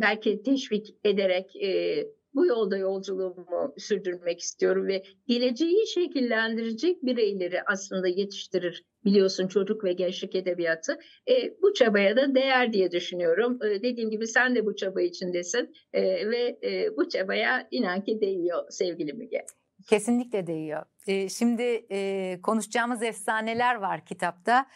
belki 0.00 0.42
teşvik 0.42 0.94
ederek 1.04 1.56
e, 1.56 2.02
bu 2.36 2.46
yolda 2.46 2.76
yolculuğumu 2.76 3.74
sürdürmek 3.78 4.40
istiyorum 4.40 4.86
ve 4.86 5.02
geleceği 5.26 5.86
şekillendirecek 5.94 7.02
bireyleri 7.02 7.62
aslında 7.66 8.08
yetiştirir 8.08 8.84
biliyorsun 9.04 9.48
çocuk 9.48 9.84
ve 9.84 9.92
gençlik 9.92 10.34
edebiyatı. 10.34 10.98
E, 11.28 11.62
bu 11.62 11.74
çabaya 11.74 12.16
da 12.16 12.34
değer 12.34 12.72
diye 12.72 12.90
düşünüyorum. 12.90 13.58
E, 13.62 13.82
dediğim 13.82 14.10
gibi 14.10 14.26
sen 14.26 14.54
de 14.54 14.66
bu 14.66 14.76
çaba 14.76 15.02
içindesin 15.02 15.72
e, 15.92 16.30
ve 16.30 16.58
e, 16.62 16.96
bu 16.96 17.08
çabaya 17.08 17.68
inan 17.70 18.04
ki 18.04 18.20
değiyor 18.20 18.64
sevgili 18.70 19.12
Müge. 19.12 19.44
Kesinlikle 19.88 20.46
değiyor. 20.46 20.82
Şimdi 21.28 21.86
e, 21.90 22.38
konuşacağımız 22.42 23.02
efsaneler 23.02 23.74
var 23.74 24.04
kitapta. 24.04 24.66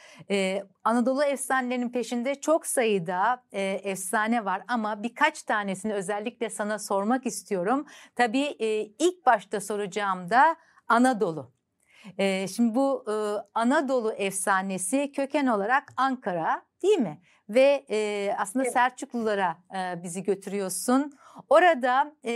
Anadolu 0.85 1.25
efsanelerinin 1.25 1.89
peşinde 1.89 2.35
çok 2.35 2.67
sayıda 2.67 3.45
e, 3.53 3.63
efsane 3.63 4.45
var 4.45 4.63
ama 4.69 5.03
birkaç 5.03 5.43
tanesini 5.43 5.95
özellikle 5.95 6.51
sana 6.51 6.79
sormak 6.79 7.27
istiyorum. 7.27 7.87
Tabii 8.17 8.57
e, 8.59 8.81
ilk 8.83 9.27
başta 9.27 9.61
soracağım 9.61 10.31
da 10.31 10.57
Anadolu. 10.89 11.53
E, 12.19 12.49
şimdi 12.49 12.75
bu 12.75 13.05
e, 13.09 13.15
Anadolu 13.55 14.13
efsanesi 14.13 15.13
köken 15.13 15.47
olarak 15.47 15.93
Ankara 15.97 16.63
değil 16.83 16.99
mi? 16.99 17.23
Ve 17.49 17.87
e, 17.91 18.31
aslında 18.39 18.65
evet. 18.65 18.73
Selçuklulara 18.73 19.57
e, 19.77 20.03
bizi 20.03 20.23
götürüyorsun. 20.23 21.13
Orada 21.49 22.15
e, 22.25 22.33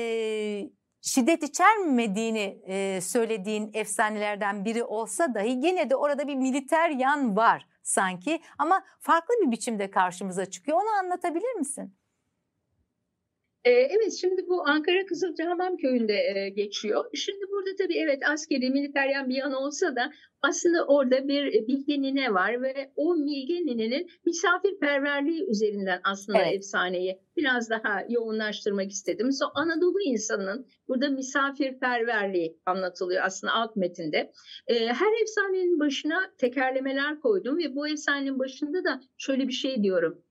şiddet 1.05 1.43
içermediğini 1.43 2.63
e, 2.67 3.01
söylediğin 3.01 3.71
efsanelerden 3.75 4.65
biri 4.65 4.85
olsa 4.85 5.35
dahi 5.35 5.61
gene 5.61 5.91
de 5.91 5.97
orada 5.97 6.29
bir 6.29 6.35
militer 6.35 6.91
yan 6.91 7.37
var 7.37 7.67
sanki 7.83 8.41
ama 8.59 8.85
farklı 9.01 9.35
bir 9.47 9.51
biçimde 9.51 9.91
karşımıza 9.91 10.47
çıkıyor. 10.47 10.79
Onu 10.79 10.89
anlatabilir 10.89 11.55
misin? 11.55 11.95
Evet 13.65 14.13
şimdi 14.21 14.49
bu 14.49 14.69
Ankara 14.69 15.07
Kızılcahamam 15.07 15.77
köyünde 15.77 16.49
geçiyor. 16.57 17.05
Şimdi 17.15 17.45
burada 17.51 17.71
tabii 17.79 17.99
evet 17.99 18.23
askeri 18.29 18.71
militeryen 18.71 19.29
bir 19.29 19.35
yan 19.35 19.53
olsa 19.53 19.97
da 19.97 20.13
aslında 20.43 20.87
orada 20.87 21.29
bir 21.29 21.67
Bilge 21.67 22.03
Nine 22.03 22.35
var 22.35 22.63
ve 22.63 22.93
o 22.97 23.17
Bilge 23.17 23.55
Nine'nin 23.55 24.11
misafirperverliği 24.27 25.47
üzerinden 25.51 26.01
aslında 26.05 26.39
evet. 26.39 26.55
efsaneyi 26.55 27.19
biraz 27.37 27.71
daha 27.71 28.05
yoğunlaştırmak 28.09 28.91
istedim. 28.91 29.33
So, 29.33 29.47
Anadolu 29.55 30.03
insanının 30.05 30.67
burada 30.89 31.09
misafirperverliği 31.09 32.59
anlatılıyor 32.67 33.23
aslında 33.25 33.53
alt 33.53 33.77
metinde. 33.77 34.33
Her 34.69 35.23
efsanenin 35.23 35.81
başına 35.81 36.33
tekerlemeler 36.39 37.21
koydum 37.21 37.59
ve 37.59 37.77
bu 37.77 37.89
efsanenin 37.89 38.39
başında 38.39 38.85
da 38.85 39.01
şöyle 39.19 39.49
bir 39.49 39.53
şey 39.53 39.83
diyorum. 39.83 40.23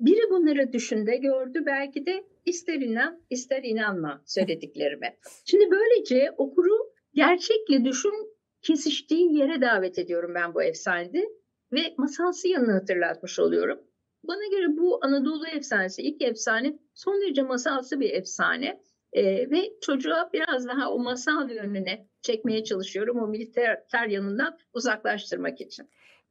Biri 0.00 0.30
bunları 0.30 0.72
düşünde 0.72 1.16
gördü 1.16 1.62
belki 1.66 2.06
de 2.06 2.24
ister 2.46 2.80
inan 2.80 3.22
ister 3.30 3.62
inanma 3.62 4.22
söylediklerime. 4.26 5.16
Şimdi 5.44 5.70
böylece 5.70 6.30
okuru 6.36 6.92
gerçekle 7.14 7.84
düşün 7.84 8.36
kesiştiği 8.62 9.38
yere 9.38 9.60
davet 9.60 9.98
ediyorum 9.98 10.32
ben 10.34 10.54
bu 10.54 10.62
efsanede 10.62 11.28
ve 11.72 11.94
masalsı 11.96 12.48
yanını 12.48 12.72
hatırlatmış 12.72 13.38
oluyorum. 13.38 13.80
Bana 14.24 14.46
göre 14.50 14.76
bu 14.76 14.98
Anadolu 15.04 15.46
efsanesi 15.48 16.02
ilk 16.02 16.22
efsane 16.22 16.78
son 16.94 17.20
derece 17.20 17.42
masalsı 17.42 18.00
bir 18.00 18.10
efsane 18.10 18.80
ee, 19.12 19.50
ve 19.50 19.72
çocuğa 19.80 20.30
biraz 20.32 20.68
daha 20.68 20.92
o 20.92 20.98
masal 20.98 21.50
yönüne 21.50 22.08
çekmeye 22.22 22.64
çalışıyorum 22.64 23.22
o 23.22 23.28
militer 23.28 24.08
yanından 24.08 24.58
uzaklaştırmak 24.72 25.60
için. 25.60 25.90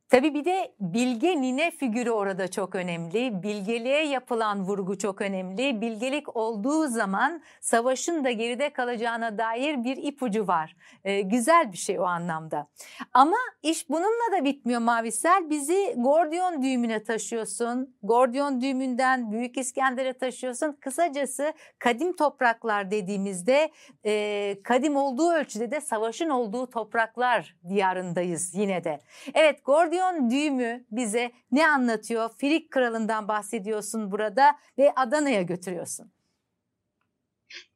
Tabii 0.10 0.34
bir 0.34 0.46
de 0.46 0.76
bilge 0.80 1.42
nine 1.42 1.72
figürü 1.72 2.10
orada 2.10 2.48
çok 2.52 2.76
önemli. 2.76 3.44
Bilgeliğe 3.44 4.06
yapılan 4.06 4.64
vurgu 4.64 4.98
çok 4.98 5.22
önemli. 5.22 5.82
Bilgelik 5.82 6.36
olduğu 6.36 6.88
zaman 6.88 7.42
savaşın 7.62 8.24
da 8.24 8.32
geride 8.32 8.70
kalacağına 8.70 9.38
dair 9.38 9.84
bir 9.84 9.98
ipucu 9.98 10.48
var. 10.48 10.76
Ee, 11.04 11.22
güzel 11.22 11.72
bir 11.72 11.78
şey 11.78 12.00
o 12.00 12.04
anlamda. 12.04 12.68
Ama 13.14 13.38
iş 13.64 13.90
bununla 13.90 14.32
da 14.40 14.46
bitmiyor 14.46 14.82
Mavisel. 14.82 15.50
Bizi 15.50 15.96
Gordiyon 15.98 16.62
düğümüne 16.62 17.04
taşıyorsun. 17.04 17.96
Gordiyon 18.04 18.62
düğümünden 18.62 19.32
Büyük 19.32 19.58
İskender'e 19.58 20.14
taşıyorsun. 20.14 20.78
Kısacası 20.82 21.54
kadim 21.80 22.16
topraklar 22.16 22.92
dediğimizde 22.92 23.72
e, 24.06 24.58
kadim 24.64 24.96
olduğu 24.96 25.32
ölçüde 25.32 25.72
de 25.72 25.82
savaşın 25.82 26.30
olduğu 26.30 26.70
topraklar 26.70 27.56
diyarındayız 27.70 28.56
yine 28.56 28.84
de. 28.84 29.00
Evet 29.34 29.66
Gordiyon 29.66 29.95
Akordeon 29.96 30.30
düğümü 30.30 30.86
bize 30.92 31.32
ne 31.52 31.68
anlatıyor? 31.68 32.30
Firik 32.38 32.72
Kralı'ndan 32.72 33.28
bahsediyorsun 33.28 34.12
burada 34.12 34.52
ve 34.78 34.92
Adana'ya 34.96 35.42
götürüyorsun. 35.42 36.12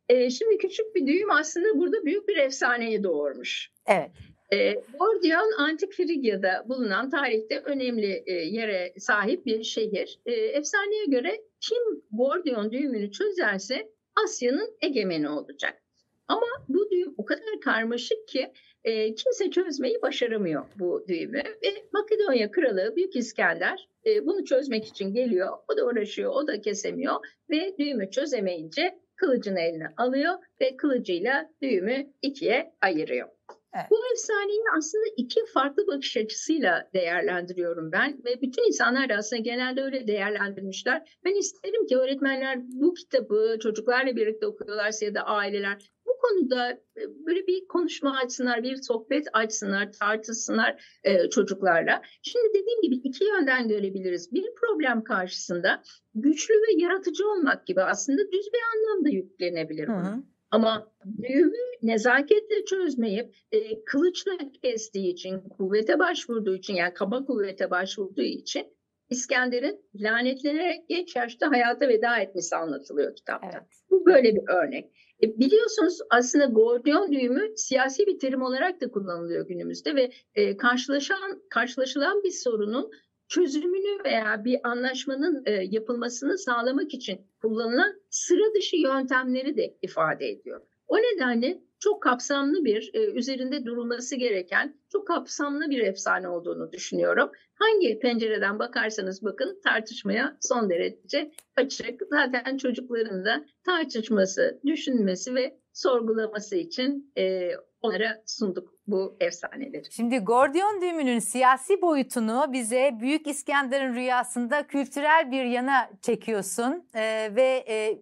E, 0.09 0.29
şimdi 0.29 0.57
küçük 0.57 0.95
bir 0.95 1.07
düğüm 1.07 1.31
aslında 1.31 1.79
burada 1.79 2.05
büyük 2.05 2.27
bir 2.27 2.37
efsaneyi 2.37 3.03
doğurmuş. 3.03 3.71
Evet. 3.87 4.11
E, 4.51 4.73
Gordion 4.73 5.51
antik 5.59 5.93
Frigya'da 5.93 6.65
bulunan 6.69 7.09
tarihte 7.09 7.59
önemli 7.59 8.23
e, 8.25 8.33
yere 8.33 8.93
sahip 8.97 9.45
bir 9.45 9.63
şehir. 9.63 10.19
E, 10.25 10.31
efsaneye 10.31 11.05
göre 11.05 11.41
kim 11.61 12.03
Gordion 12.11 12.71
düğümünü 12.71 13.11
çözerse 13.11 13.89
Asya'nın 14.23 14.77
egemeni 14.81 15.29
olacak. 15.29 15.81
Ama 16.27 16.47
bu 16.69 16.89
düğüm 16.91 17.13
o 17.17 17.25
kadar 17.25 17.59
karmaşık 17.63 18.27
ki 18.27 18.53
e, 18.83 19.15
kimse 19.15 19.51
çözmeyi 19.51 20.01
başaramıyor 20.01 20.65
bu 20.79 21.05
düğümü. 21.07 21.37
Ve 21.37 21.69
Makedonya 21.93 22.51
Kralı 22.51 22.95
Büyük 22.95 23.15
İskender 23.15 23.89
e, 24.05 24.25
bunu 24.25 24.45
çözmek 24.45 24.85
için 24.85 25.13
geliyor. 25.13 25.57
O 25.73 25.77
da 25.77 25.85
uğraşıyor, 25.85 26.31
o 26.33 26.47
da 26.47 26.61
kesemiyor 26.61 27.15
ve 27.49 27.75
düğümü 27.79 28.11
çözemeyince 28.11 28.99
kılıcını 29.15 29.59
eline 29.59 29.87
alıyor 29.97 30.33
ve 30.61 30.77
kılıcıyla 30.77 31.49
düğümü 31.61 32.13
ikiye 32.21 32.73
ayırıyor. 32.81 33.29
Evet. 33.75 33.85
Bu 33.89 33.97
efsaneyi 34.13 34.61
aslında 34.77 35.05
iki 35.17 35.45
farklı 35.53 35.87
bakış 35.87 36.17
açısıyla 36.17 36.89
değerlendiriyorum 36.93 37.91
ben 37.91 38.21
ve 38.25 38.41
bütün 38.41 38.67
insanlar 38.67 39.09
da 39.09 39.13
aslında 39.13 39.41
genelde 39.41 39.83
öyle 39.83 40.07
değerlendirmişler. 40.07 41.17
Ben 41.25 41.39
isterim 41.39 41.85
ki 41.87 41.97
öğretmenler 41.97 42.59
bu 42.61 42.93
kitabı 42.93 43.57
çocuklarla 43.61 44.15
birlikte 44.15 44.47
okuyorlarsa 44.47 45.05
ya 45.05 45.15
da 45.15 45.21
aileler 45.21 45.91
konuda 46.21 46.71
e, 46.71 47.25
böyle 47.25 47.47
bir 47.47 47.67
konuşma 47.67 48.17
açsınlar, 48.17 48.63
bir 48.63 48.75
sohbet 48.75 49.27
açsınlar, 49.33 49.91
tartışsınlar 49.91 50.99
e, 51.03 51.29
çocuklarla. 51.29 52.01
Şimdi 52.21 52.49
dediğim 52.49 52.81
gibi 52.81 52.95
iki 52.95 53.23
yönden 53.23 53.67
görebiliriz. 53.67 54.33
Bir 54.33 54.45
problem 54.55 55.03
karşısında 55.03 55.83
güçlü 56.15 56.53
ve 56.53 56.81
yaratıcı 56.81 57.27
olmak 57.27 57.67
gibi 57.67 57.81
aslında 57.81 58.21
düz 58.31 58.49
bir 58.53 58.59
anlamda 58.73 59.09
yüklenebilir. 59.09 59.87
Hı 59.87 59.93
hı. 59.93 60.23
Ama 60.51 60.91
düğümü 61.21 61.53
nezaketle 61.81 62.65
çözmeyip 62.65 63.35
e, 63.51 63.83
kılıçla 63.83 64.31
kestiği 64.63 65.13
için, 65.13 65.39
kuvvete 65.39 65.99
başvurduğu 65.99 66.55
için 66.55 66.73
yani 66.73 66.93
kaba 66.93 67.25
kuvvete 67.25 67.71
başvurduğu 67.71 68.21
için 68.21 68.67
İskender'in 69.09 69.81
lanetlenerek 69.95 70.89
genç 70.89 71.15
yaşta 71.15 71.51
hayata 71.51 71.87
veda 71.87 72.17
etmesi 72.17 72.55
anlatılıyor 72.55 73.15
kitapta. 73.15 73.49
Evet. 73.53 73.63
Bu 73.89 74.05
böyle 74.05 74.35
bir 74.35 74.41
örnek. 74.47 74.91
E, 75.23 75.39
biliyorsunuz 75.39 75.99
aslında 76.09 76.45
Gordion 76.45 77.11
düğümü 77.11 77.57
siyasi 77.57 78.07
bir 78.07 78.19
terim 78.19 78.41
olarak 78.41 78.81
da 78.81 78.91
kullanılıyor 78.91 79.47
günümüzde 79.47 79.95
ve 79.95 80.11
e, 80.35 80.57
karşılaşan 80.57 81.41
karşılaşılan 81.49 82.23
bir 82.23 82.31
sorunun 82.31 82.91
çözümünü 83.27 84.03
veya 84.03 84.45
bir 84.45 84.59
anlaşmanın 84.63 85.43
e, 85.45 85.51
yapılmasını 85.51 86.37
sağlamak 86.37 86.93
için 86.93 87.21
kullanılan 87.41 88.01
sıra 88.09 88.53
dışı 88.55 88.75
yöntemleri 88.75 89.57
de 89.57 89.77
ifade 89.81 90.29
ediyor. 90.29 90.61
O 90.87 90.97
nedenle 90.97 91.61
çok 91.79 92.03
kapsamlı 92.03 92.65
bir, 92.65 92.91
e, 92.93 93.11
üzerinde 93.11 93.65
durulması 93.65 94.15
gereken 94.15 94.75
çok 94.91 95.07
kapsamlı 95.07 95.69
bir 95.69 95.79
efsane 95.79 96.27
olduğunu 96.27 96.71
düşünüyorum. 96.71 97.31
Hangi 97.55 97.99
pencereden 97.99 98.59
bakarsanız 98.59 99.23
bakın 99.23 99.59
tartışmaya 99.63 100.37
son 100.41 100.69
derece 100.69 101.31
açık. 101.55 102.01
Zaten 102.09 102.57
çocukların 102.57 103.25
da 103.25 103.45
tartışması, 103.65 104.59
düşünmesi 104.65 105.35
ve 105.35 105.59
sorgulaması 105.73 106.55
için 106.55 107.11
e, 107.17 107.51
onlara 107.81 108.23
sunduk 108.25 108.73
bu 108.87 109.17
efsaneleri. 109.19 109.83
Şimdi 109.91 110.19
Gordiyon 110.19 110.81
düğümünün 110.81 111.19
siyasi 111.19 111.81
boyutunu 111.81 112.45
bize 112.53 112.91
Büyük 112.99 113.27
İskender'in 113.27 113.95
rüyasında 113.95 114.67
kültürel 114.67 115.31
bir 115.31 115.43
yana 115.43 115.89
çekiyorsun 116.01 116.87
ee, 116.95 117.31
ve 117.35 117.65
e, 117.67 117.99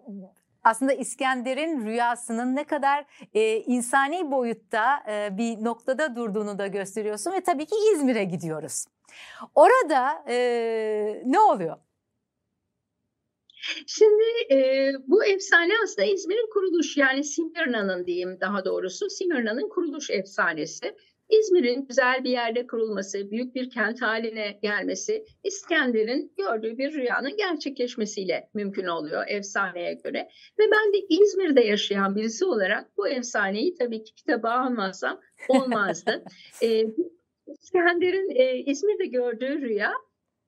aslında 0.67 0.93
İskender'in 0.93 1.85
rüyasının 1.85 2.55
ne 2.55 2.63
kadar 2.63 3.05
e, 3.33 3.57
insani 3.57 4.31
boyutta 4.31 5.03
e, 5.09 5.37
bir 5.37 5.63
noktada 5.63 6.15
durduğunu 6.15 6.57
da 6.57 6.67
gösteriyorsun 6.67 7.31
ve 7.31 7.41
tabii 7.41 7.65
ki 7.65 7.75
İzmir'e 7.93 8.23
gidiyoruz. 8.23 8.85
Orada 9.55 10.23
e, 10.27 10.37
ne 11.25 11.39
oluyor? 11.39 11.77
Şimdi 13.87 14.23
e, 14.51 14.91
bu 15.07 15.25
efsane 15.25 15.73
aslında 15.83 16.07
İzmir'in 16.07 16.49
kuruluş 16.53 16.97
yani 16.97 17.23
Simirna'nın 17.23 18.05
diyeyim 18.05 18.37
daha 18.41 18.65
doğrusu 18.65 19.09
Simirna'nın 19.09 19.69
kuruluş 19.69 20.09
efsanesi. 20.09 20.95
İzmir'in 21.29 21.85
güzel 21.87 22.23
bir 22.23 22.29
yerde 22.29 22.67
kurulması, 22.67 23.31
büyük 23.31 23.55
bir 23.55 23.69
kent 23.69 24.01
haline 24.01 24.59
gelmesi 24.61 25.25
İskender'in 25.43 26.33
gördüğü 26.37 26.77
bir 26.77 26.93
rüyanın 26.93 27.37
gerçekleşmesiyle 27.37 28.49
mümkün 28.53 28.85
oluyor 28.85 29.23
efsaneye 29.27 29.93
göre. 29.93 30.29
Ve 30.59 30.63
ben 30.71 30.93
de 30.93 30.97
İzmir'de 31.09 31.61
yaşayan 31.61 32.15
birisi 32.15 32.45
olarak 32.45 32.97
bu 32.97 33.07
efsaneyi 33.07 33.75
tabii 33.75 34.03
ki 34.03 34.15
kitaba 34.15 34.51
almazsam 34.51 35.19
olmazdı. 35.49 36.23
ee, 36.63 36.83
İskender'in 37.47 38.29
e, 38.35 38.57
İzmir'de 38.71 39.05
gördüğü 39.05 39.61
rüya 39.61 39.93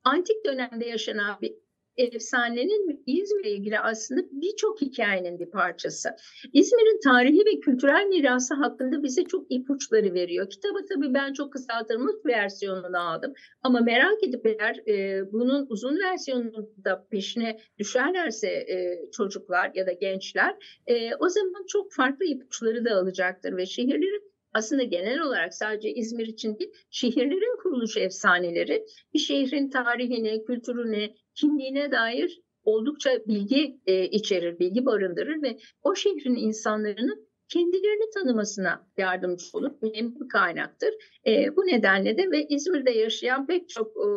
antik 0.03 0.45
dönemde 0.45 0.85
yaşanan 0.85 1.37
bir 1.41 1.53
efsanenin 1.99 3.03
İzmir'e 3.05 3.51
ilgili 3.51 3.79
aslında 3.79 4.21
birçok 4.31 4.81
hikayenin 4.81 5.39
bir 5.39 5.51
parçası. 5.51 6.09
İzmir'in 6.53 6.99
tarihi 7.03 7.39
ve 7.45 7.59
kültürel 7.59 8.05
mirası 8.07 8.53
hakkında 8.53 9.03
bize 9.03 9.23
çok 9.23 9.51
ipuçları 9.51 10.13
veriyor. 10.13 10.49
Kitabı 10.49 10.85
tabii 10.93 11.13
ben 11.13 11.33
çok 11.33 11.53
kısaltılmış 11.53 12.15
versiyonunu 12.25 12.99
aldım. 12.99 13.33
Ama 13.63 13.79
merak 13.79 14.23
edip 14.23 14.45
eğer 14.45 14.87
e, 14.87 15.23
bunun 15.31 15.65
uzun 15.69 15.99
versiyonunu 15.99 16.69
da 16.85 17.07
peşine 17.11 17.59
düşerlerse 17.77 18.47
e, 18.47 19.09
çocuklar 19.11 19.71
ya 19.75 19.87
da 19.87 19.91
gençler 19.91 20.55
e, 20.87 21.15
o 21.15 21.29
zaman 21.29 21.65
çok 21.67 21.93
farklı 21.93 22.25
ipuçları 22.25 22.85
da 22.85 22.95
alacaktır 22.95 23.57
ve 23.57 23.65
şehirlerin 23.65 24.29
aslında 24.53 24.83
genel 24.83 25.19
olarak 25.19 25.53
sadece 25.53 25.93
İzmir 25.93 26.27
için 26.27 26.59
değil, 26.59 26.71
şehirlerin 26.91 27.61
kuruluş 27.63 27.97
efsaneleri 27.97 28.85
bir 29.13 29.19
şehrin 29.19 29.69
tarihine, 29.69 30.43
kültürüne, 30.43 31.13
kimliğine 31.41 31.91
dair 31.91 32.41
oldukça 32.63 33.11
bilgi 33.27 33.79
e, 33.87 34.05
içerir, 34.05 34.59
bilgi 34.59 34.85
barındırır 34.85 35.41
ve 35.41 35.57
o 35.83 35.95
şehrin 35.95 36.35
insanların 36.35 37.29
kendilerini 37.49 38.09
tanımasına 38.13 38.87
yardımcı 38.97 39.45
olur. 39.53 39.71
Önemli 39.81 40.19
bir 40.19 40.29
kaynaktır. 40.29 40.93
E, 41.27 41.55
bu 41.55 41.61
nedenle 41.61 42.17
de 42.17 42.31
ve 42.31 42.47
İzmir'de 42.47 42.91
yaşayan 42.91 43.47
pek 43.47 43.69
çok 43.69 43.87
e, 43.87 44.07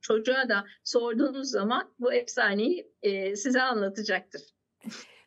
çocuğa 0.00 0.48
da 0.48 0.64
sorduğunuz 0.84 1.50
zaman 1.50 1.94
bu 1.98 2.12
efsaneyi 2.12 2.92
e, 3.02 3.36
size 3.36 3.62
anlatacaktır. 3.62 4.42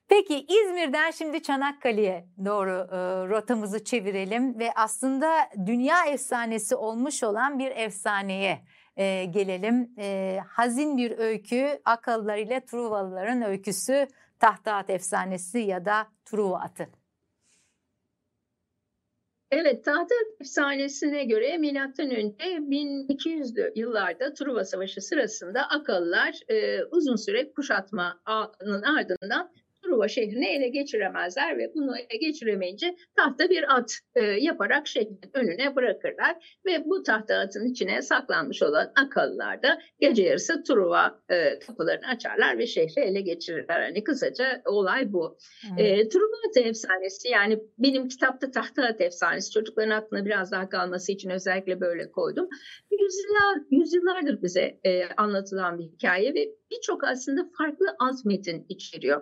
Peki 0.09 0.45
İzmir'den 0.49 1.11
şimdi 1.11 1.43
Çanakkale'ye 1.43 2.25
doğru 2.45 2.87
e, 2.91 2.97
rotamızı 3.29 3.83
çevirelim 3.83 4.59
ve 4.59 4.69
aslında 4.75 5.29
dünya 5.65 6.05
efsanesi 6.05 6.75
olmuş 6.75 7.23
olan 7.23 7.59
bir 7.59 7.71
efsaneye 7.71 8.59
e, 8.97 9.25
gelelim. 9.25 9.91
E, 9.97 10.39
hazin 10.47 10.97
bir 10.97 11.17
öykü 11.17 11.79
Akıllılar 11.85 12.37
ile 12.37 12.65
Truvalıların 12.65 13.41
öyküsü 13.41 14.07
Tahtaat 14.39 14.89
efsanesi 14.89 15.59
ya 15.59 15.85
da 15.85 16.07
Truva 16.25 16.59
atı. 16.59 16.87
Evet, 19.51 19.85
Tahtaat 19.85 20.11
efsanesine 20.41 21.23
göre 21.23 21.57
milattan 21.57 22.11
önce 22.11 22.35
1200'lü 22.37 23.71
yıllarda 23.75 24.33
Truva 24.33 24.65
Savaşı 24.65 25.01
sırasında 25.01 25.61
Akalılar 25.69 26.35
e, 26.47 26.83
uzun 26.83 27.15
süre 27.15 27.51
kuşatmanın 27.51 28.81
ardından 28.81 29.51
Truva 29.87 30.07
şehrini 30.07 30.47
ele 30.47 30.67
geçiremezler 30.67 31.57
ve 31.57 31.71
bunu 31.75 31.97
ele 31.97 32.17
geçiremeyince 32.17 32.95
tahta 33.15 33.49
bir 33.49 33.75
at 33.77 33.91
e, 34.15 34.21
yaparak 34.21 34.87
şehrin 34.87 35.19
önüne 35.33 35.75
bırakırlar 35.75 36.59
ve 36.65 36.85
bu 36.85 37.03
tahta 37.03 37.35
atın 37.35 37.65
içine 37.65 38.01
saklanmış 38.01 38.63
olan 38.63 38.91
akıllılar 38.95 39.63
da 39.63 39.79
gece 39.99 40.23
yarısı 40.23 40.63
Truva 40.63 41.19
e, 41.29 41.59
kapılarını 41.59 42.07
açarlar 42.07 42.57
ve 42.57 42.67
şehri 42.67 43.01
ele 43.01 43.21
geçirirler. 43.21 43.81
Hani 43.81 44.03
kısaca 44.03 44.61
olay 44.65 45.13
bu. 45.13 45.37
Hmm. 45.61 45.77
E, 45.77 46.09
Truva 46.09 46.37
atı 46.49 46.59
efsanesi 46.59 47.29
yani 47.29 47.59
benim 47.77 48.07
kitapta 48.07 48.51
tahta 48.51 48.83
at 48.83 49.01
efsanesi 49.01 49.51
çocukların 49.51 49.91
aklına 49.91 50.25
biraz 50.25 50.51
daha 50.51 50.69
kalması 50.69 51.11
için 51.11 51.29
özellikle 51.29 51.81
böyle 51.81 52.11
koydum. 52.11 52.47
Yüzyıllar, 52.91 53.57
yüzyıllardır 53.71 54.41
bize 54.43 54.79
e, 54.83 55.05
anlatılan 55.17 55.79
bir 55.79 55.83
hikaye 55.83 56.33
ve 56.33 56.49
birçok 56.71 57.03
aslında 57.03 57.49
farklı 57.57 57.85
az 57.99 58.25
metin 58.25 58.65
içeriyor. 58.69 59.21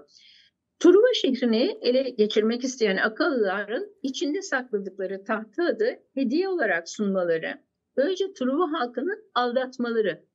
Truva 0.79 1.13
şehrini 1.13 1.77
ele 1.81 2.09
geçirmek 2.09 2.63
isteyen 2.63 2.97
akıllıların 2.97 3.87
içinde 4.01 4.41
sakladıkları 4.41 5.23
tahta 5.23 5.63
adı 5.63 5.99
hediye 6.13 6.49
olarak 6.49 6.89
sunmaları, 6.89 7.61
böylece 7.97 8.33
Truva 8.33 8.71
halkını 8.71 9.17
aldatmaları, 9.33 10.25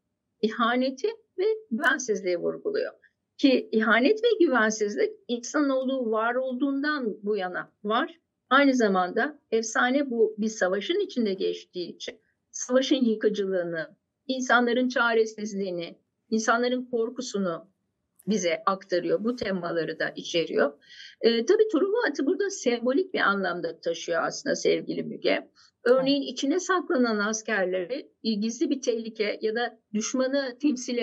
ihaneti 0.42 1.08
ve 1.38 1.44
güvensizliği 1.70 2.36
vurguluyor. 2.38 2.92
Ki 3.38 3.68
ihanet 3.72 4.24
ve 4.24 4.44
güvensizlik 4.44 5.12
insanoğlu 5.28 6.10
var 6.10 6.34
olduğundan 6.34 7.16
bu 7.22 7.36
yana 7.36 7.72
var. 7.84 8.20
Aynı 8.50 8.74
zamanda 8.74 9.38
efsane 9.50 10.10
bu 10.10 10.34
bir 10.38 10.48
savaşın 10.48 11.00
içinde 11.00 11.34
geçtiği 11.34 11.88
için 11.96 12.20
savaşın 12.50 13.04
yıkıcılığını, 13.04 13.96
insanların 14.26 14.88
çaresizliğini, 14.88 15.98
insanların 16.30 16.84
korkusunu, 16.84 17.68
bize 18.26 18.62
aktarıyor. 18.66 19.24
Bu 19.24 19.36
temaları 19.36 19.98
da 19.98 20.12
içeriyor. 20.16 20.72
E, 21.20 21.46
tabii 21.46 21.68
Truva 21.72 22.08
atı 22.10 22.26
burada 22.26 22.50
sembolik 22.50 23.14
bir 23.14 23.20
anlamda 23.20 23.80
taşıyor 23.80 24.22
aslında 24.22 24.56
sevgili 24.56 25.02
Müge. 25.02 25.50
Örneğin 25.84 26.22
içine 26.22 26.60
saklanan 26.60 27.18
askerleri 27.18 28.10
gizli 28.22 28.70
bir 28.70 28.82
tehlike 28.82 29.38
ya 29.42 29.54
da 29.54 29.78
düşmanı 29.94 30.58
temsil 30.62 30.98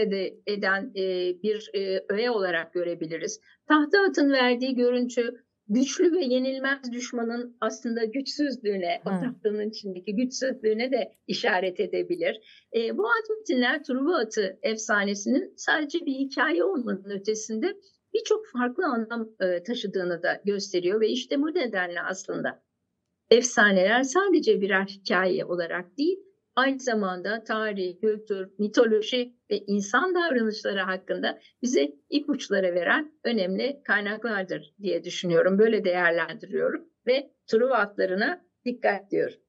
eden 0.47 0.91
e, 0.95 1.03
bir 1.43 1.69
e, 1.73 2.05
öğe 2.09 2.31
olarak 2.31 2.73
görebiliriz. 2.73 3.39
Tahta 3.67 4.01
atın 4.01 4.31
verdiği 4.31 4.75
görüntü 4.75 5.46
güçlü 5.69 6.11
ve 6.11 6.25
yenilmez 6.25 6.91
düşmanın 6.91 7.57
aslında 7.61 8.05
güçsüzlüğüne, 8.05 9.01
o 9.05 9.09
tahtanın 9.09 9.69
içindeki 9.69 10.15
güçsüzlüğüne 10.15 10.91
de 10.91 11.11
işaret 11.27 11.79
edebilir. 11.79 12.65
E, 12.75 12.97
bu 12.97 13.07
at 13.07 13.29
metinler 13.29 13.83
Truva 13.83 14.17
Atı 14.17 14.59
efsanesinin 14.61 15.53
sadece 15.57 16.05
bir 16.05 16.13
hikaye 16.13 16.63
olmanın 16.63 17.09
ötesinde 17.09 17.77
birçok 18.13 18.47
farklı 18.47 18.85
anlam 18.85 19.29
e, 19.39 19.63
taşıdığını 19.63 20.23
da 20.23 20.41
gösteriyor 20.45 21.01
ve 21.01 21.09
işte 21.09 21.41
bu 21.41 21.47
nedenle 21.47 22.01
aslında 22.01 22.63
efsaneler 23.29 24.03
sadece 24.03 24.61
birer 24.61 24.85
hikaye 24.85 25.45
olarak 25.45 25.97
değil, 25.97 26.19
aynı 26.57 26.79
zamanda 26.79 27.43
tarih, 27.43 28.01
kültür, 28.01 28.49
mitoloji 28.59 29.33
ve 29.51 29.57
insan 29.57 30.15
davranışları 30.15 30.79
hakkında 30.81 31.39
bize 31.61 31.91
ipuçları 32.09 32.75
veren 32.75 33.11
önemli 33.23 33.81
kaynaklardır 33.83 34.73
diye 34.81 35.03
düşünüyorum. 35.03 35.59
Böyle 35.59 35.85
değerlendiriyorum 35.85 36.89
ve 37.07 37.31
Truva 37.47 37.75
atlarına 37.75 38.41
dikkat 38.65 39.11
diyorum. 39.11 39.39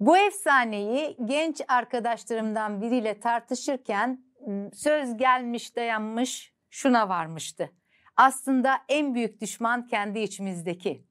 Bu 0.00 0.18
efsaneyi 0.18 1.16
genç 1.24 1.60
arkadaşlarımdan 1.68 2.82
biriyle 2.82 3.20
tartışırken 3.20 4.24
söz 4.72 5.16
gelmiş 5.16 5.76
dayanmış 5.76 6.52
şuna 6.70 7.08
varmıştı. 7.08 7.70
Aslında 8.16 8.74
en 8.88 9.14
büyük 9.14 9.40
düşman 9.40 9.86
kendi 9.86 10.18
içimizdeki. 10.18 11.04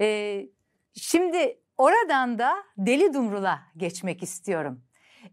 Ee, 0.00 0.46
şimdi 0.94 1.58
oradan 1.78 2.38
da 2.38 2.54
Deli 2.76 3.14
Dumrul'a 3.14 3.60
geçmek 3.76 4.22
istiyorum. 4.22 4.82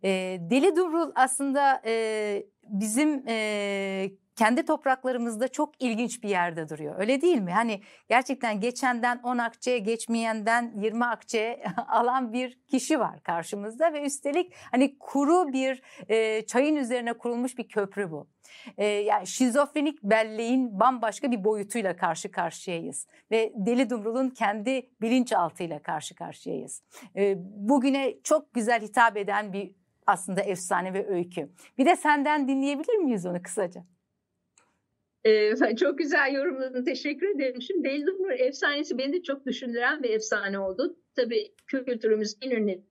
Ee, 0.03 0.37
Deli 0.39 0.75
Dumrul 0.75 1.11
aslında 1.15 1.81
e, 1.85 2.45
bizim 2.63 3.23
e, 3.27 4.11
kendi 4.35 4.65
topraklarımızda 4.65 5.47
çok 5.47 5.81
ilginç 5.83 6.23
bir 6.23 6.29
yerde 6.29 6.69
duruyor. 6.69 6.99
Öyle 6.99 7.21
değil 7.21 7.37
mi? 7.37 7.51
Hani 7.51 7.81
gerçekten 8.09 8.59
geçenden 8.59 9.19
10 9.23 9.37
akçe, 9.37 9.77
geçmeyenden 9.77 10.73
20 10.75 11.05
akçe 11.05 11.63
alan 11.87 12.33
bir 12.33 12.59
kişi 12.67 12.99
var 12.99 13.23
karşımızda 13.23 13.93
ve 13.93 14.01
üstelik 14.01 14.53
hani 14.71 14.99
kuru 14.99 15.53
bir 15.53 15.81
e, 16.09 16.45
çayın 16.45 16.75
üzerine 16.75 17.13
kurulmuş 17.13 17.57
bir 17.57 17.67
köprü 17.67 18.11
bu. 18.11 18.27
E, 18.77 18.85
yani 18.85 19.27
şizofrenik 19.27 20.03
belleğin 20.03 20.79
bambaşka 20.79 21.31
bir 21.31 21.43
boyutuyla 21.43 21.95
karşı 21.95 22.31
karşıyayız 22.31 23.07
ve 23.31 23.53
Deli 23.55 23.89
Dumrul'un 23.89 24.29
kendi 24.29 24.89
bilinçaltıyla 25.01 25.79
karşı 25.79 26.15
karşıyayız. 26.15 26.83
E, 27.15 27.35
bugüne 27.39 28.13
çok 28.23 28.53
güzel 28.53 28.81
hitap 28.81 29.17
eden 29.17 29.53
bir 29.53 29.71
aslında 30.07 30.41
efsane 30.41 30.93
ve 30.93 31.07
öykü. 31.07 31.49
Bir 31.77 31.85
de 31.85 31.95
senden 31.95 32.47
dinleyebilir 32.47 32.97
miyiz 32.97 33.25
onu 33.25 33.41
kısaca? 33.41 33.83
Ee, 35.25 35.53
çok 35.75 35.97
güzel 35.97 36.33
yorumladın. 36.33 36.85
Teşekkür 36.85 37.35
ederim. 37.35 37.61
Şimdi 37.61 37.83
Beldumru 37.83 38.33
efsanesi 38.33 38.97
beni 38.97 39.13
de 39.13 39.23
çok 39.23 39.45
düşündüren 39.45 40.03
bir 40.03 40.09
efsane 40.09 40.59
oldu. 40.59 40.97
Tabii 41.15 41.51
kültürümüz 41.67 42.37
en 42.41 42.51
ünlü 42.51 42.83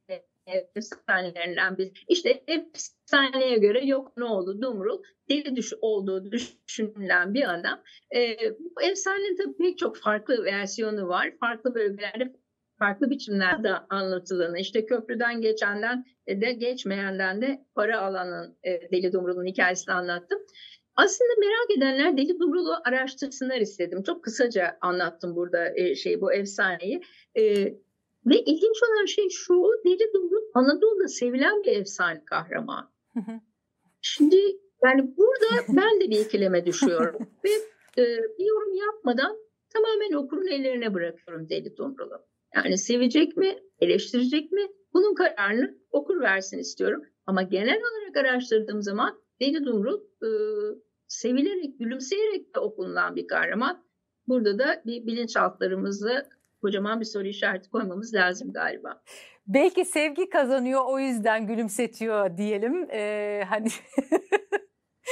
efsanelerinden 0.77 1.79
bir. 1.79 2.05
İşte 2.09 2.45
efsaneye 2.47 3.59
göre 3.59 3.85
yok 3.87 4.13
ne 4.17 4.25
oldu 4.25 4.63
Dumrul 4.63 5.03
deli 5.31 5.57
düş 5.57 5.73
olduğu 5.81 6.33
düşünülen 6.33 7.35
bir 7.35 7.55
adam. 7.55 7.83
Ee, 8.17 8.37
bu 8.59 8.83
efsanenin 8.83 9.37
tabii 9.37 9.57
pek 9.57 9.79
çok 9.79 9.97
farklı 9.97 10.45
versiyonu 10.45 11.09
var. 11.09 11.33
Farklı 11.41 11.75
bölgelerde 11.75 12.33
farklı 12.79 13.11
biçimlerde 13.11 13.73
anlatılanı 13.91 14.59
işte 14.59 14.87
köprüden 14.87 15.41
geçenden 15.41 16.05
de 16.29 16.53
geçmeyenden 16.53 17.43
de 17.43 17.65
para 17.75 18.01
alanın 18.01 18.59
Deli 18.65 19.13
Dumrul'un 19.13 19.47
hikayesini 19.47 19.95
anlattım. 19.95 20.39
Aslında 20.97 21.31
merak 21.41 21.79
edenler 21.79 22.17
Deli 22.17 22.39
Dumrul'u 22.41 22.75
araştırsınlar 22.85 23.61
istedim. 23.61 24.03
Çok 24.03 24.25
kısaca 24.25 24.79
anlattım 24.81 25.37
burada 25.37 25.79
e, 25.79 25.95
şey 25.95 26.21
bu 26.21 26.33
efsaneyi. 26.33 27.03
E, 27.35 27.43
ve 28.27 28.41
ilginç 28.41 28.83
olan 28.83 29.05
şey 29.05 29.29
şu, 29.29 29.55
Deli 29.85 30.13
Dumrul 30.15 30.51
Anadolu'da 30.55 31.09
sevilen 31.09 31.63
bir 31.63 31.81
efsane 31.81 32.25
kahraman. 32.25 32.91
Şimdi 34.01 34.37
yani 34.85 35.17
burada 35.17 35.65
ben 35.69 36.01
de 36.01 36.11
bir 36.11 36.19
ikileme 36.19 36.67
düşüyorum. 36.67 37.19
ve 37.45 37.51
e, 37.99 38.05
bir 38.39 38.45
yorum 38.47 38.75
yapmadan 38.75 39.37
tamamen 39.73 40.13
okurun 40.13 40.47
ellerine 40.47 40.95
bırakıyorum 40.95 41.49
Deli 41.49 41.77
Dumrul'u. 41.77 42.27
Yani 42.55 42.79
sevecek 42.79 43.37
mi, 43.37 43.59
eleştirecek 43.81 44.53
mi? 44.53 44.67
Bunun 44.95 45.15
kararını 45.15 45.79
okur 45.91 46.21
versin 46.21 46.59
istiyorum. 46.59 47.03
Ama 47.27 47.43
genel 47.43 47.79
olarak 47.79 48.17
araştırdığım 48.17 48.83
zaman 48.83 49.24
Deli 49.41 49.65
Dumrul 49.65 50.01
e, 50.23 50.29
sevilerek, 51.07 51.79
gülümseyerek 51.79 52.55
de 52.55 52.61
okunulan 52.61 53.17
bir 53.17 53.27
kahraman. 53.27 53.85
Burada 54.29 54.59
da 54.59 54.83
bir 54.87 55.07
bilinçaltlarımızla 55.07 56.27
kocaman 56.63 57.01
bir 57.01 57.05
soru 57.05 57.27
işareti 57.27 57.71
koymamız 57.71 58.15
lazım 58.15 58.53
galiba. 58.53 59.03
Belki 59.47 59.85
sevgi 59.85 60.29
kazanıyor 60.29 60.81
o 60.87 60.99
yüzden 60.99 61.47
gülümsetiyor 61.47 62.37
diyelim. 62.37 62.91
Ee, 62.91 63.45
hani 63.49 63.69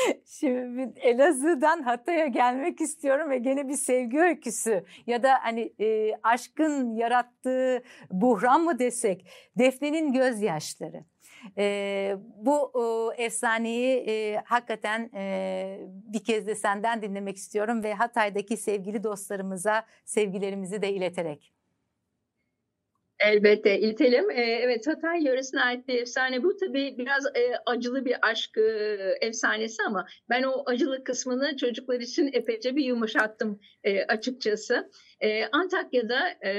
Şimdi 0.27 0.93
Elazığ'dan 1.01 1.83
Hatay'a 1.83 2.27
gelmek 2.27 2.81
istiyorum 2.81 3.31
ve 3.31 3.39
gene 3.39 3.69
bir 3.69 3.77
sevgi 3.77 4.21
öyküsü 4.21 4.85
ya 5.07 5.23
da 5.23 5.39
hani 5.43 5.73
e, 5.81 6.13
aşkın 6.23 6.95
yarattığı 6.95 7.83
buhran 8.11 8.65
mı 8.65 8.79
desek 8.79 9.27
Defne'nin 9.59 10.13
gözyaşları. 10.13 11.05
E, 11.59 12.17
bu 12.37 12.73
e, 13.19 13.25
efsaneyi 13.25 13.97
e, 13.97 14.43
hakikaten 14.45 15.11
e, 15.15 15.79
bir 16.13 16.25
kez 16.25 16.47
de 16.47 16.55
senden 16.55 17.03
dinlemek 17.03 17.37
istiyorum 17.37 17.83
ve 17.83 17.95
Hatay'daki 17.95 18.57
sevgili 18.57 19.05
dostlarımıza 19.05 19.87
sevgilerimizi 20.05 20.83
de 20.83 20.93
ileterek. 20.93 21.62
Elbette 23.25 23.81
İltelim. 23.81 24.31
E, 24.31 24.43
evet 24.43 24.87
Hatay 24.87 25.25
yöresine 25.25 25.61
ait 25.61 25.89
bir 25.89 26.01
efsane 26.01 26.43
bu. 26.43 26.57
Tabii 26.57 26.95
biraz 26.99 27.27
e, 27.27 27.53
acılı 27.67 28.05
bir 28.05 28.17
aşk 28.23 28.59
e, 28.59 28.97
efsanesi 29.21 29.83
ama 29.87 30.07
ben 30.31 30.43
o 30.43 30.63
acılı 30.67 31.05
kısmını 31.05 31.57
çocuklar 31.57 32.01
için 32.01 32.31
epeyce 32.33 32.77
bir 32.77 32.85
yumuşattım 32.85 33.61
e, 33.85 34.03
açıkçası. 34.05 34.91
E, 35.21 35.47
Antakya'da 35.47 36.29
e, 36.49 36.53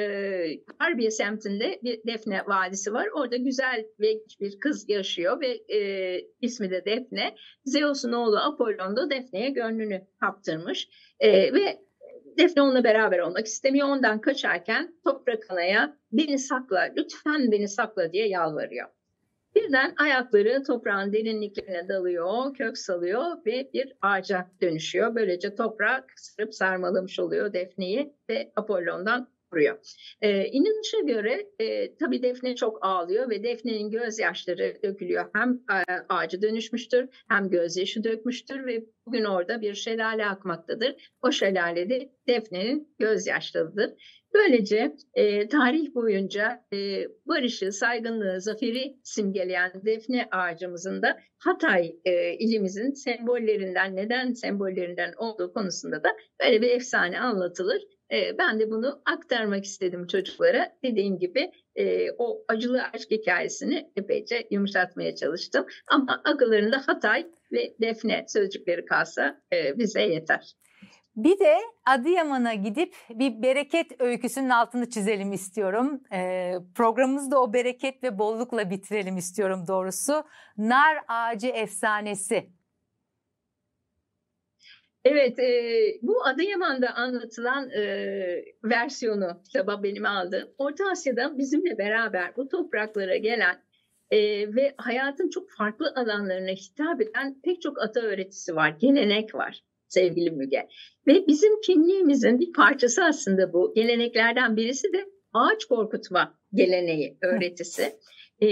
Harbiye 0.79 1.11
semtinde 1.11 1.79
bir 1.83 1.99
Defne 2.07 2.41
Vadisi 2.47 2.93
var. 2.93 3.07
Orada 3.13 3.35
güzel 3.35 3.85
ve 3.99 4.19
bir 4.39 4.59
kız 4.59 4.89
yaşıyor 4.89 5.41
ve 5.41 5.75
e, 5.77 6.19
ismi 6.41 6.71
de 6.71 6.85
Defne. 6.85 7.35
Zeus'un 7.65 8.11
oğlu 8.11 8.37
Apollon 8.37 8.95
da 8.95 9.09
Defne'ye 9.09 9.49
gönlünü 9.49 10.01
kaptırmış. 10.19 10.89
E, 11.19 11.53
ve 11.53 11.79
Defne 12.37 12.61
onunla 12.61 12.83
beraber 12.83 13.19
olmak 13.19 13.45
istemiyor. 13.45 13.87
Ondan 13.87 14.21
kaçarken 14.21 14.95
Toprak 15.03 15.51
Ana'ya 15.51 15.97
beni 16.11 16.39
sakla, 16.39 16.89
lütfen 16.97 17.51
beni 17.51 17.67
sakla 17.67 18.13
diye 18.13 18.27
yalvarıyor. 18.27 18.87
Birden 19.55 19.93
ayakları 19.97 20.63
toprağın 20.63 21.13
derinliklerine 21.13 21.87
dalıyor, 21.87 22.53
kök 22.53 22.77
salıyor 22.77 23.45
ve 23.45 23.69
bir 23.73 23.93
ağaca 24.01 24.47
dönüşüyor. 24.61 25.15
Böylece 25.15 25.55
toprak 25.55 26.13
sırıp 26.15 26.55
sarmalamış 26.55 27.19
oluyor 27.19 27.53
Defne'yi 27.53 28.13
ve 28.29 28.51
Apollon'dan 28.55 29.27
vuruyor. 29.53 29.77
Ee, 30.21 30.45
inanışa 30.45 30.99
göre 30.99 31.47
e, 31.59 31.95
tabii 31.95 32.23
Defne 32.23 32.55
çok 32.55 32.85
ağlıyor 32.85 33.29
ve 33.29 33.43
Defne'nin 33.43 33.91
gözyaşları 33.91 34.77
dökülüyor. 34.83 35.29
Hem 35.35 35.53
e, 35.53 35.83
ağacı 36.09 36.41
dönüşmüştür 36.41 37.09
hem 37.29 37.49
gözyaşı 37.49 38.03
dökmüştür 38.03 38.65
ve 38.65 38.85
bugün 39.05 39.23
orada 39.23 39.61
bir 39.61 39.73
şelale 39.73 40.25
akmaktadır. 40.25 41.11
O 41.21 41.31
şelale 41.31 41.89
de 41.89 42.09
Defne'nin 42.27 42.95
gözyaşlarıdır. 42.99 43.93
Böylece 44.33 44.95
e, 45.13 45.47
tarih 45.47 45.95
boyunca 45.95 46.65
e, 46.73 47.07
barışı, 47.25 47.71
saygınlığı, 47.71 48.41
zaferi 48.41 48.97
simgeleyen 49.03 49.71
defne 49.85 50.27
ağacımızın 50.31 51.01
da 51.01 51.17
Hatay 51.37 51.95
e, 52.05 52.33
ilimizin 52.33 52.91
sembollerinden, 52.91 53.95
neden 53.95 54.33
sembollerinden 54.33 55.13
olduğu 55.17 55.53
konusunda 55.53 56.03
da 56.03 56.09
böyle 56.43 56.61
bir 56.61 56.69
efsane 56.69 57.19
anlatılır. 57.19 57.81
E, 58.13 58.37
ben 58.37 58.59
de 58.59 58.71
bunu 58.71 59.01
aktarmak 59.05 59.65
istedim 59.65 60.07
çocuklara. 60.07 60.71
Dediğim 60.83 61.19
gibi 61.19 61.51
e, 61.75 62.11
o 62.17 62.43
acılı 62.47 62.83
aşk 62.93 63.11
hikayesini 63.11 63.91
epeyce 63.95 64.47
yumuşatmaya 64.51 65.15
çalıştım. 65.15 65.65
Ama 65.87 66.21
akıllarında 66.25 66.83
Hatay 66.87 67.27
ve 67.51 67.75
Defne 67.81 68.25
sözcükleri 68.27 68.85
kalsa 68.85 69.41
e, 69.53 69.77
bize 69.77 70.01
yeter. 70.01 70.53
Bir 71.15 71.39
de 71.39 71.57
Adıyaman'a 71.85 72.53
gidip 72.53 72.95
bir 73.09 73.41
bereket 73.41 74.01
öyküsünün 74.01 74.49
altını 74.49 74.89
çizelim 74.89 75.33
istiyorum. 75.33 76.01
Ee, 76.13 76.53
programımızı 76.75 77.31
da 77.31 77.41
o 77.41 77.53
bereket 77.53 78.03
ve 78.03 78.19
bollukla 78.19 78.69
bitirelim 78.69 79.17
istiyorum 79.17 79.65
doğrusu. 79.67 80.23
Nar 80.57 80.97
ağacı 81.07 81.47
efsanesi. 81.47 82.49
Evet, 85.05 85.39
e, 85.39 85.51
bu 86.01 86.25
Adıyaman'da 86.25 86.95
anlatılan 86.95 87.69
e, 87.69 88.45
versiyonu 88.63 89.41
kitaba 89.45 89.83
benim 89.83 90.05
aldığım. 90.05 90.49
Orta 90.57 90.89
Asya'da 90.91 91.37
bizimle 91.37 91.77
beraber 91.77 92.35
bu 92.37 92.49
topraklara 92.49 93.17
gelen 93.17 93.63
e, 94.11 94.17
ve 94.55 94.73
hayatın 94.77 95.29
çok 95.29 95.51
farklı 95.51 95.93
alanlarına 95.95 96.51
hitap 96.51 97.01
eden 97.01 97.41
pek 97.43 97.61
çok 97.61 97.81
ata 97.81 97.99
öğretisi 97.99 98.55
var, 98.55 98.75
gelenek 98.81 99.35
var. 99.35 99.63
sevgili 99.87 100.31
Müge. 100.31 100.67
Ve 101.07 101.27
bizim 101.27 101.61
kimliğimizin 101.61 102.39
bir 102.39 102.53
parçası 102.53 103.03
aslında 103.03 103.53
bu. 103.53 103.73
Geleneklerden 103.75 104.55
birisi 104.55 104.93
de 104.93 105.05
ağaç 105.33 105.65
korkutma 105.65 106.39
geleneği, 106.53 107.17
öğretisi. 107.21 107.83
E, 108.41 108.47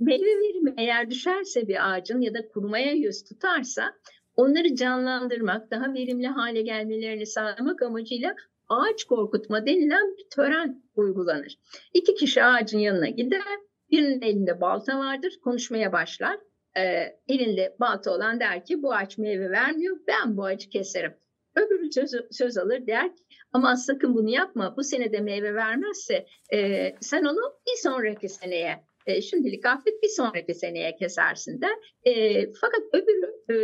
meyve 0.00 0.40
verimi 0.40 0.74
eğer 0.78 1.10
düşerse 1.10 1.68
bir 1.68 1.92
ağacın 1.92 2.20
ya 2.20 2.34
da 2.34 2.48
kurumaya 2.48 2.92
yüz 2.92 3.24
tutarsa 3.24 3.94
onları 4.38 4.74
canlandırmak, 4.74 5.70
daha 5.70 5.94
verimli 5.94 6.26
hale 6.26 6.62
gelmelerini 6.62 7.26
sağlamak 7.26 7.82
amacıyla 7.82 8.34
ağaç 8.68 9.04
korkutma 9.04 9.66
denilen 9.66 10.16
bir 10.16 10.26
tören 10.30 10.82
uygulanır. 10.94 11.58
İki 11.94 12.14
kişi 12.14 12.44
ağacın 12.44 12.78
yanına 12.78 13.08
gider, 13.08 13.58
birinin 13.90 14.22
elinde 14.22 14.60
balta 14.60 14.98
vardır, 14.98 15.38
konuşmaya 15.44 15.92
başlar. 15.92 16.38
Ee, 16.76 17.16
elinde 17.28 17.76
balta 17.80 18.10
olan 18.14 18.40
der 18.40 18.64
ki 18.64 18.82
bu 18.82 18.94
ağaç 18.94 19.18
meyve 19.18 19.50
vermiyor, 19.50 19.96
ben 20.08 20.36
bu 20.36 20.44
ağacı 20.44 20.68
keserim. 20.68 21.14
Öbürü 21.56 21.92
söz, 21.92 22.10
söz 22.30 22.58
alır 22.58 22.86
der 22.86 23.16
ki 23.16 23.22
ama 23.52 23.76
sakın 23.76 24.14
bunu 24.14 24.30
yapma, 24.30 24.74
bu 24.76 24.84
sene 24.84 25.12
de 25.12 25.20
meyve 25.20 25.54
vermezse 25.54 26.26
e, 26.52 26.90
sen 27.00 27.24
onu 27.24 27.40
bir 27.66 27.76
sonraki 27.82 28.28
seneye 28.28 28.84
e, 29.06 29.22
şimdilik 29.22 29.66
affet 29.66 30.02
bir 30.02 30.08
sonraki 30.08 30.54
seneye 30.54 30.96
kesersin 30.96 31.60
der. 31.60 32.04
E, 32.04 32.42
fakat 32.52 32.80
öbürü 32.92 33.32
e, 33.50 33.54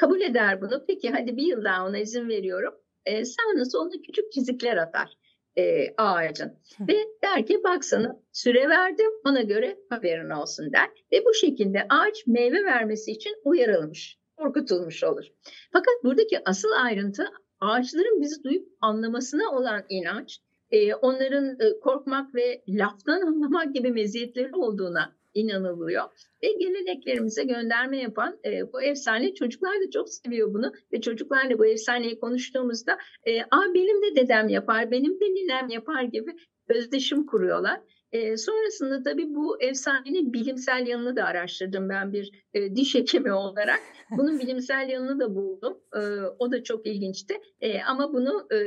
kabul 0.00 0.20
eder 0.20 0.60
bunu. 0.60 0.84
Peki 0.86 1.10
hadi 1.10 1.36
bir 1.36 1.42
yıl 1.42 1.64
daha 1.64 1.86
ona 1.86 1.98
izin 1.98 2.28
veriyorum. 2.28 2.74
E, 3.06 3.24
sağına 3.24 3.64
soluna 3.64 4.02
küçük 4.06 4.32
çizikler 4.32 4.76
atar 4.76 5.18
e, 5.58 5.94
ağacın. 5.96 6.52
Ve 6.88 6.96
der 7.22 7.46
ki 7.46 7.60
bak 7.64 7.84
sana 7.84 8.20
süre 8.32 8.68
verdim 8.68 9.10
ona 9.26 9.42
göre 9.42 9.78
haberin 9.88 10.30
olsun 10.30 10.72
der. 10.72 10.88
Ve 11.12 11.24
bu 11.24 11.34
şekilde 11.34 11.86
ağaç 11.88 12.26
meyve 12.26 12.64
vermesi 12.64 13.10
için 13.10 13.32
uyarılmış, 13.44 14.18
korkutulmuş 14.36 15.04
olur. 15.04 15.24
Fakat 15.72 15.94
buradaki 16.04 16.40
asıl 16.44 16.68
ayrıntı 16.84 17.24
ağaçların 17.60 18.20
bizi 18.20 18.44
duyup 18.44 18.68
anlamasına 18.80 19.50
olan 19.56 19.84
inanç, 19.88 20.38
e, 20.70 20.94
onların 20.94 21.46
e, 21.60 21.80
korkmak 21.80 22.34
ve 22.34 22.62
laftan 22.68 23.20
anlamak 23.20 23.74
gibi 23.74 23.90
meziyetleri 23.92 24.54
olduğuna 24.54 25.19
inanılıyor. 25.34 26.04
Ve 26.42 26.52
geleneklerimize 26.52 27.44
gönderme 27.44 27.98
yapan 27.98 28.38
e, 28.44 28.72
bu 28.72 28.82
efsane 28.82 29.34
çocuklar 29.34 29.72
da 29.72 29.90
çok 29.90 30.08
seviyor 30.08 30.54
bunu. 30.54 30.72
Ve 30.92 31.00
çocuklarla 31.00 31.58
bu 31.58 31.66
efsaneyi 31.66 32.20
konuştuğumuzda 32.20 32.98
e, 33.24 33.40
Aa, 33.40 33.74
benim 33.74 34.02
de 34.02 34.16
dedem 34.16 34.48
yapar, 34.48 34.90
benim 34.90 35.20
de 35.20 35.24
ninem 35.24 35.68
yapar 35.68 36.02
gibi 36.02 36.30
özdeşim 36.68 37.26
kuruyorlar. 37.26 37.80
E, 38.12 38.36
sonrasında 38.36 39.02
tabii 39.02 39.34
bu 39.34 39.62
efsanenin 39.62 40.32
bilimsel 40.32 40.86
yanını 40.86 41.16
da 41.16 41.24
araştırdım 41.24 41.88
ben 41.88 42.12
bir 42.12 42.30
e, 42.54 42.76
diş 42.76 42.94
hekimi 42.94 43.32
olarak. 43.32 43.80
Bunun 44.10 44.38
bilimsel 44.40 44.88
yanını 44.88 45.20
da 45.20 45.34
buldum. 45.34 45.78
E, 45.94 46.00
o 46.38 46.52
da 46.52 46.62
çok 46.62 46.86
ilginçti. 46.86 47.34
E, 47.60 47.82
ama 47.82 48.12
bunu 48.12 48.46
e, 48.54 48.58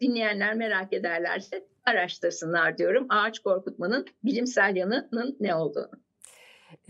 dinleyenler 0.00 0.54
merak 0.54 0.92
ederlerse 0.92 1.66
araştırsınlar 1.84 2.78
diyorum. 2.78 3.06
Ağaç 3.08 3.38
korkutmanın 3.38 4.06
bilimsel 4.24 4.76
yanının 4.76 5.36
ne 5.40 5.54
olduğunu. 5.54 5.90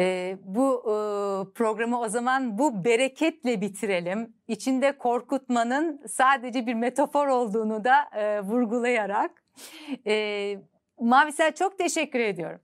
E, 0.01 0.37
bu 0.45 0.79
e, 0.81 0.93
programı 1.55 2.01
o 2.01 2.09
zaman 2.09 2.59
bu 2.59 2.85
bereketle 2.85 3.61
bitirelim. 3.61 4.35
İçinde 4.49 4.99
korkutmanın 4.99 6.01
sadece 6.07 6.67
bir 6.67 6.75
metafor 6.75 7.27
olduğunu 7.29 7.85
da 7.85 7.95
e, 8.17 8.41
vurgulayarak. 8.41 9.31
E, 10.07 10.57
Mavisel 11.01 11.55
çok 11.55 11.79
teşekkür 11.79 12.21
ediyorum. 12.21 12.61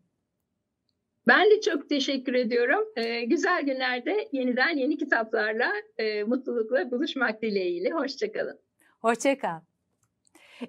Ben 1.28 1.50
de 1.50 1.60
çok 1.60 1.88
teşekkür 1.88 2.34
ediyorum. 2.34 2.88
Ee, 2.96 3.24
güzel 3.24 3.62
günlerde 3.62 4.28
yeniden 4.32 4.76
yeni 4.76 4.96
kitaplarla 4.96 5.72
e, 5.98 6.24
mutlulukla 6.24 6.90
buluşmak 6.90 7.42
dileğiyle. 7.42 7.90
Hoşçakalın. 7.90 8.58
Hoşçakal. 9.00 9.60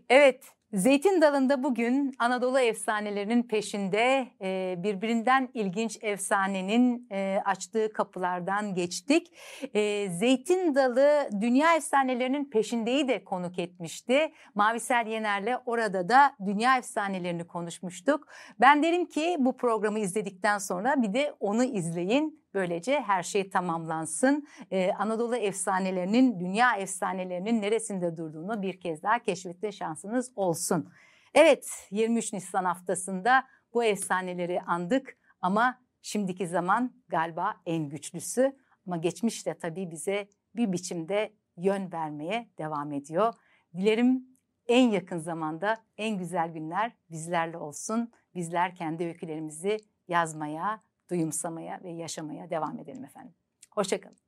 Evet, 0.10 0.44
Zeytin 0.78 1.22
Dalı'nda 1.22 1.64
bugün 1.64 2.14
Anadolu 2.20 2.60
efsanelerinin 2.60 3.44
peşinde 3.44 4.28
e, 4.42 4.76
birbirinden 4.78 5.50
ilginç 5.54 5.98
efsanenin 6.02 7.08
e, 7.12 7.42
açtığı 7.46 7.94
kapılardan 7.94 8.76
geçtik. 8.76 9.34
E, 9.74 10.10
Zeytin 10.10 10.76
Dalı 10.76 11.30
dünya 11.42 11.76
efsanelerinin 11.76 12.50
peşindeyi 12.50 13.08
de 13.08 13.24
konuk 13.24 13.60
etmişti. 13.60 14.34
Mavisel 14.56 15.08
Yener'le 15.08 15.58
orada 15.66 16.10
da 16.10 16.36
dünya 16.46 16.78
efsanelerini 16.78 17.48
konuşmuştuk. 17.48 18.28
Ben 18.60 18.84
derim 18.84 19.06
ki 19.06 19.36
bu 19.40 19.58
programı 19.58 20.00
izledikten 20.00 20.58
sonra 20.58 21.02
bir 21.02 21.14
de 21.14 21.34
onu 21.40 21.64
izleyin. 21.64 22.47
Böylece 22.54 23.02
her 23.02 23.24
şey 23.24 23.50
tamamlansın. 23.50 24.48
Ee, 24.72 24.92
Anadolu 24.92 25.36
efsanelerinin, 25.36 26.40
dünya 26.40 26.76
efsanelerinin 26.76 27.62
neresinde 27.62 28.18
durduğunu 28.18 28.62
bir 28.62 28.80
kez 28.80 29.04
daha 29.04 29.20
keşfetme 29.20 29.72
şansınız 29.72 30.32
olsun. 30.36 30.90
Evet 31.34 31.88
23 31.92 32.34
Nisan 32.34 32.66
haftasında 32.66 33.44
bu 33.74 33.84
efsaneleri 33.84 34.62
andık 34.62 35.18
ama 35.42 35.82
şimdiki 36.02 36.48
zaman 36.48 36.94
galiba 37.08 37.56
en 37.66 37.90
güçlüsü. 37.90 38.58
Ama 38.88 38.98
geçmiş 38.98 39.46
de 39.46 39.58
tabii 39.58 39.92
bize 39.92 40.28
bir 40.56 40.72
biçimde 40.72 41.34
yön 41.58 41.92
vermeye 41.92 42.50
devam 42.58 42.94
ediyor. 42.94 43.34
Dilerim 43.78 44.28
en 44.68 44.90
yakın 44.90 45.18
zamanda 45.18 45.78
en 45.98 46.18
güzel 46.18 46.54
günler 46.54 46.92
bizlerle 47.10 47.58
olsun. 47.58 48.12
Bizler 48.36 48.76
kendi 48.76 49.06
öykülerimizi 49.06 49.78
yazmaya, 50.08 50.82
duyumsamaya 51.10 51.80
ve 51.84 51.90
yaşamaya 51.90 52.50
devam 52.50 52.80
edelim 52.80 53.06
efendim. 53.06 53.36
Hoşçakalın. 53.72 54.27